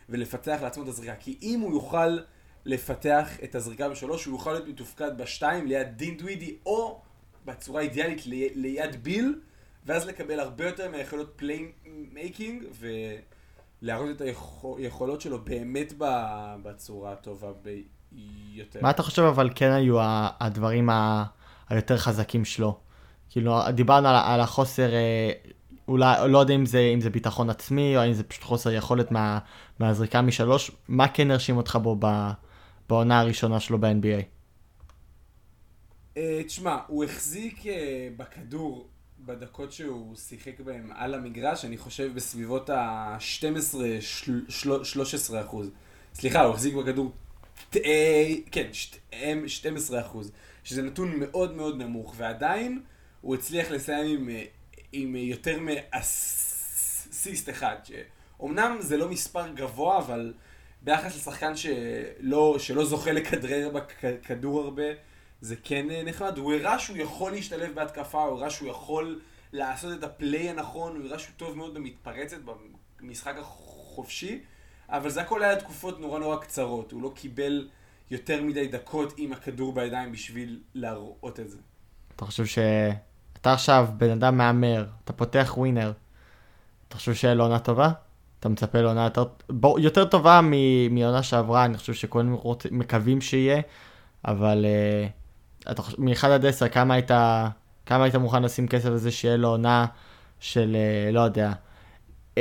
[0.10, 1.16] ולפתח לעצמו את הזריקה.
[1.20, 2.18] כי אם הוא יוכל
[2.66, 7.02] לפתח את הזריקה בשלוש, הוא יוכל להיות מתופקד בשתיים ליד דינווידי, או
[7.46, 9.40] בצורה אידיאלית לי- ליד ביל,
[9.86, 12.64] ואז לקבל הרבה יותר מהיכולות playmaking,
[13.82, 14.22] ולהראות את
[14.78, 15.94] היכולות שלו באמת
[16.64, 18.80] בצורה הטובה ביותר.
[18.82, 19.96] מה אתה חושב אבל כן היו
[20.40, 21.26] הדברים ה-
[21.70, 22.78] היותר חזקים שלו?
[23.30, 25.32] כאילו דיברנו על, על החוסר, אה,
[25.88, 29.12] אולי, לא יודע אם זה, אם זה ביטחון עצמי או אם זה פשוט חוסר יכולת
[29.12, 29.40] מה,
[29.80, 32.00] מהזריקה משלוש, מה כן הרשים אותך בו
[32.90, 34.24] בעונה הראשונה שלו ב-NBA?
[36.18, 38.88] אה, תשמע, הוא החזיק אה, בכדור
[39.20, 43.76] בדקות שהוא שיחק בהם על המגרש, אני חושב בסביבות ה-12-13
[45.46, 45.70] אחוז.
[46.14, 47.12] סליחה, הוא החזיק בכדור,
[48.52, 50.32] כן, שת- הם 12 אחוז,
[50.68, 52.82] שזה נתון מאוד מאוד נמוך, ועדיין
[53.22, 54.44] הוא הצליח לסיים עם, אה,
[54.92, 60.34] עם יותר מאסיסט אחד, שאומנם זה לא מספר גבוה, אבל
[60.82, 63.72] ביחס לשחקן שלא, שלא זוכה לכדרר
[64.04, 64.84] בכדור הרבה,
[65.42, 66.38] זה כן אה, נחמד.
[66.38, 69.22] הוא הראה שהוא יכול להשתלב בהתקפה, הוא הראה שהוא יכול
[69.54, 72.38] לעשות את הפליי הנכון, הוא הראה שהוא טוב מאוד במתפרצת,
[73.02, 74.42] במשחק החופשי,
[74.90, 77.68] אבל זה הכל היה תקופות נורא נורא קצרות, הוא לא קיבל
[78.12, 81.58] יותר מדי דקות עם הכדור בידיים בשביל להראות את זה.
[82.16, 85.92] אתה חושב שאתה עכשיו בן אדם מהמר, אתה פותח ווינר,
[86.88, 87.92] אתה חושב לו עונה טובה?
[88.40, 92.66] אתה מצפה לעונה יותר, בוא, יותר טובה מ- מעונה שעברה, אני חושב שכולם רוצ...
[92.72, 93.62] מקווים שיהיה,
[94.26, 94.66] אבל
[95.66, 97.12] uh, אתה חושב, מ-1 עד 10, כמה היית,
[97.86, 99.86] כמה היית מוכן לשים כסף על זה שיהיה לו עונה
[100.40, 100.76] של,
[101.10, 101.52] uh, לא יודע,
[102.36, 102.40] uh,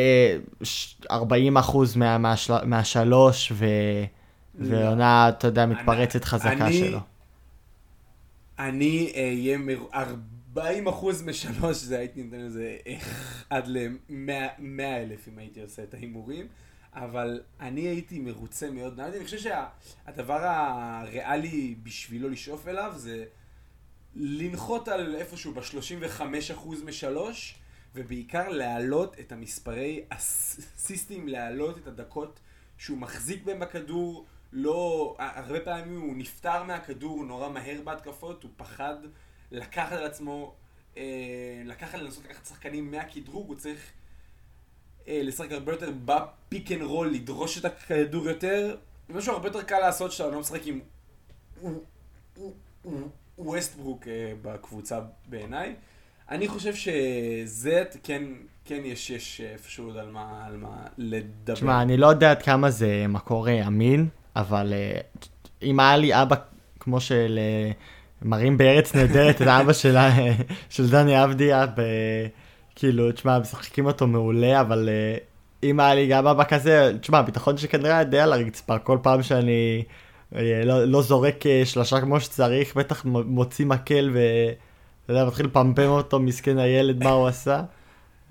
[1.11, 2.65] 40 אחוז מה, מהשל...
[2.65, 3.67] מהשלוש, ו...
[4.59, 7.01] ועונה, אתה יודע, מתפרצת חזקה שלו.
[8.59, 9.87] אני אהיה מר...
[10.57, 12.77] 40 אחוז משלוש, זה הייתי נותן לזה
[13.51, 16.47] עד ל-100 אלף אם הייתי עושה את ההימורים.
[16.97, 19.01] אבל אני הייתי מרוצה מאוד.
[19.01, 23.25] אני חושב שהדבר הריאלי בשבילו לשאוף אליו זה
[24.15, 27.55] לנחות על איפשהו ב-35% משלוש,
[27.95, 32.41] ובעיקר להעלות את המספרי אסיסטים, להעלות את הדקות
[32.79, 34.27] שהוא מחזיק בהם בכדור.
[34.59, 38.95] לא, הרבה פעמים הוא נפטר מהכדור נורא מהר בהתקפות, הוא פחד
[39.51, 40.55] לקחת על עצמו,
[40.97, 41.03] אה,
[41.65, 43.81] לקחת, לנסות לקחת שחקנים מהכדרור, הוא צריך
[45.09, 48.77] אה, לשחק הרבה יותר ב pick and roll, לדרוש את הכדור יותר.
[49.09, 50.81] משהו הרבה יותר קל לעשות שאתה לא משחק עם
[53.39, 55.75] ווסטברוק אה, בקבוצה בעיניי.
[56.31, 58.23] אני חושב שזה כן,
[58.65, 61.55] כן יש, יש איפשהו על מה, על מה לדבר.
[61.55, 65.01] תשמע, אני לא יודע עד כמה זה מקור אמין, אבל אה,
[65.63, 66.37] אם היה לי אבא
[66.81, 67.71] כמו של אה,
[68.23, 70.11] מראים בארץ נהדרת את האבא שלה,
[70.71, 71.81] של דני אבדיה, ב...
[72.75, 75.17] כאילו, תשמע, משחקים אותו מעולה, אבל אה,
[75.63, 78.99] אם היה לי גם אבא כזה, תשמע, הביטחון שלי כנראה היה די על הרצפה, כל
[79.03, 79.83] פעם שאני
[80.65, 86.59] לא, לא זורק שלושה כמו שצריך, בטח מוציא מקל ואתה יודע, מתחיל לפמפם אותו, מסכן
[86.59, 87.63] הילד, מה הוא עשה.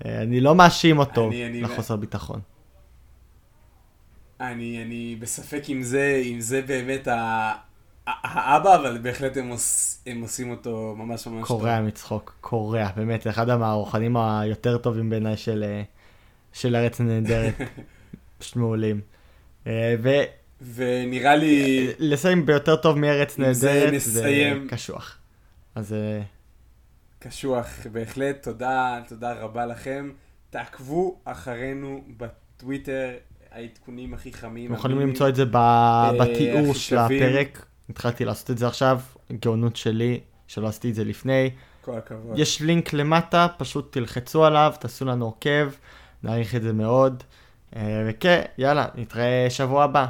[0.04, 1.30] אני לא מאשים אותו
[1.62, 2.40] לחוסר ביטחון.
[4.40, 7.52] אני, אני בספק אם זה, אם זה באמת ה...
[8.06, 11.60] האבא, אבל בהחלט הם, עוש, הם עושים אותו ממש ממש טוב.
[11.60, 15.64] קורע מצחוק, קורע, באמת, אחד המערוכנים היותר טובים בעיניי של,
[16.52, 17.54] של ארץ נהדרת.
[18.38, 19.00] פשוט מעולים.
[19.66, 20.08] אה, ו...
[20.74, 21.86] ונראה לי...
[21.98, 24.62] לסיים ביותר טוב מארץ נהדרת, זה, נסיים...
[24.62, 25.18] זה קשוח.
[25.74, 25.92] אז...
[25.92, 26.22] אה,
[27.18, 30.10] קשוח, בהחלט, תודה, תודה רבה לכם.
[30.50, 33.10] תעקבו אחרינו בטוויטר,
[33.56, 34.66] העדכונים הכי חמים.
[34.66, 37.66] אתם יכולים למצוא את זה אה, בתיאור של הפרק.
[37.90, 39.00] התחלתי לעשות את זה עכשיו,
[39.32, 41.50] גאונות שלי, שלא עשיתי את זה לפני.
[41.80, 42.38] כל הכבוד.
[42.38, 45.68] יש לינק למטה, פשוט תלחצו עליו, תעשו לנו עוקב,
[46.22, 47.22] נעריך את זה מאוד.
[47.76, 50.06] אה, וכן, יאללה, נתראה שבוע הבא.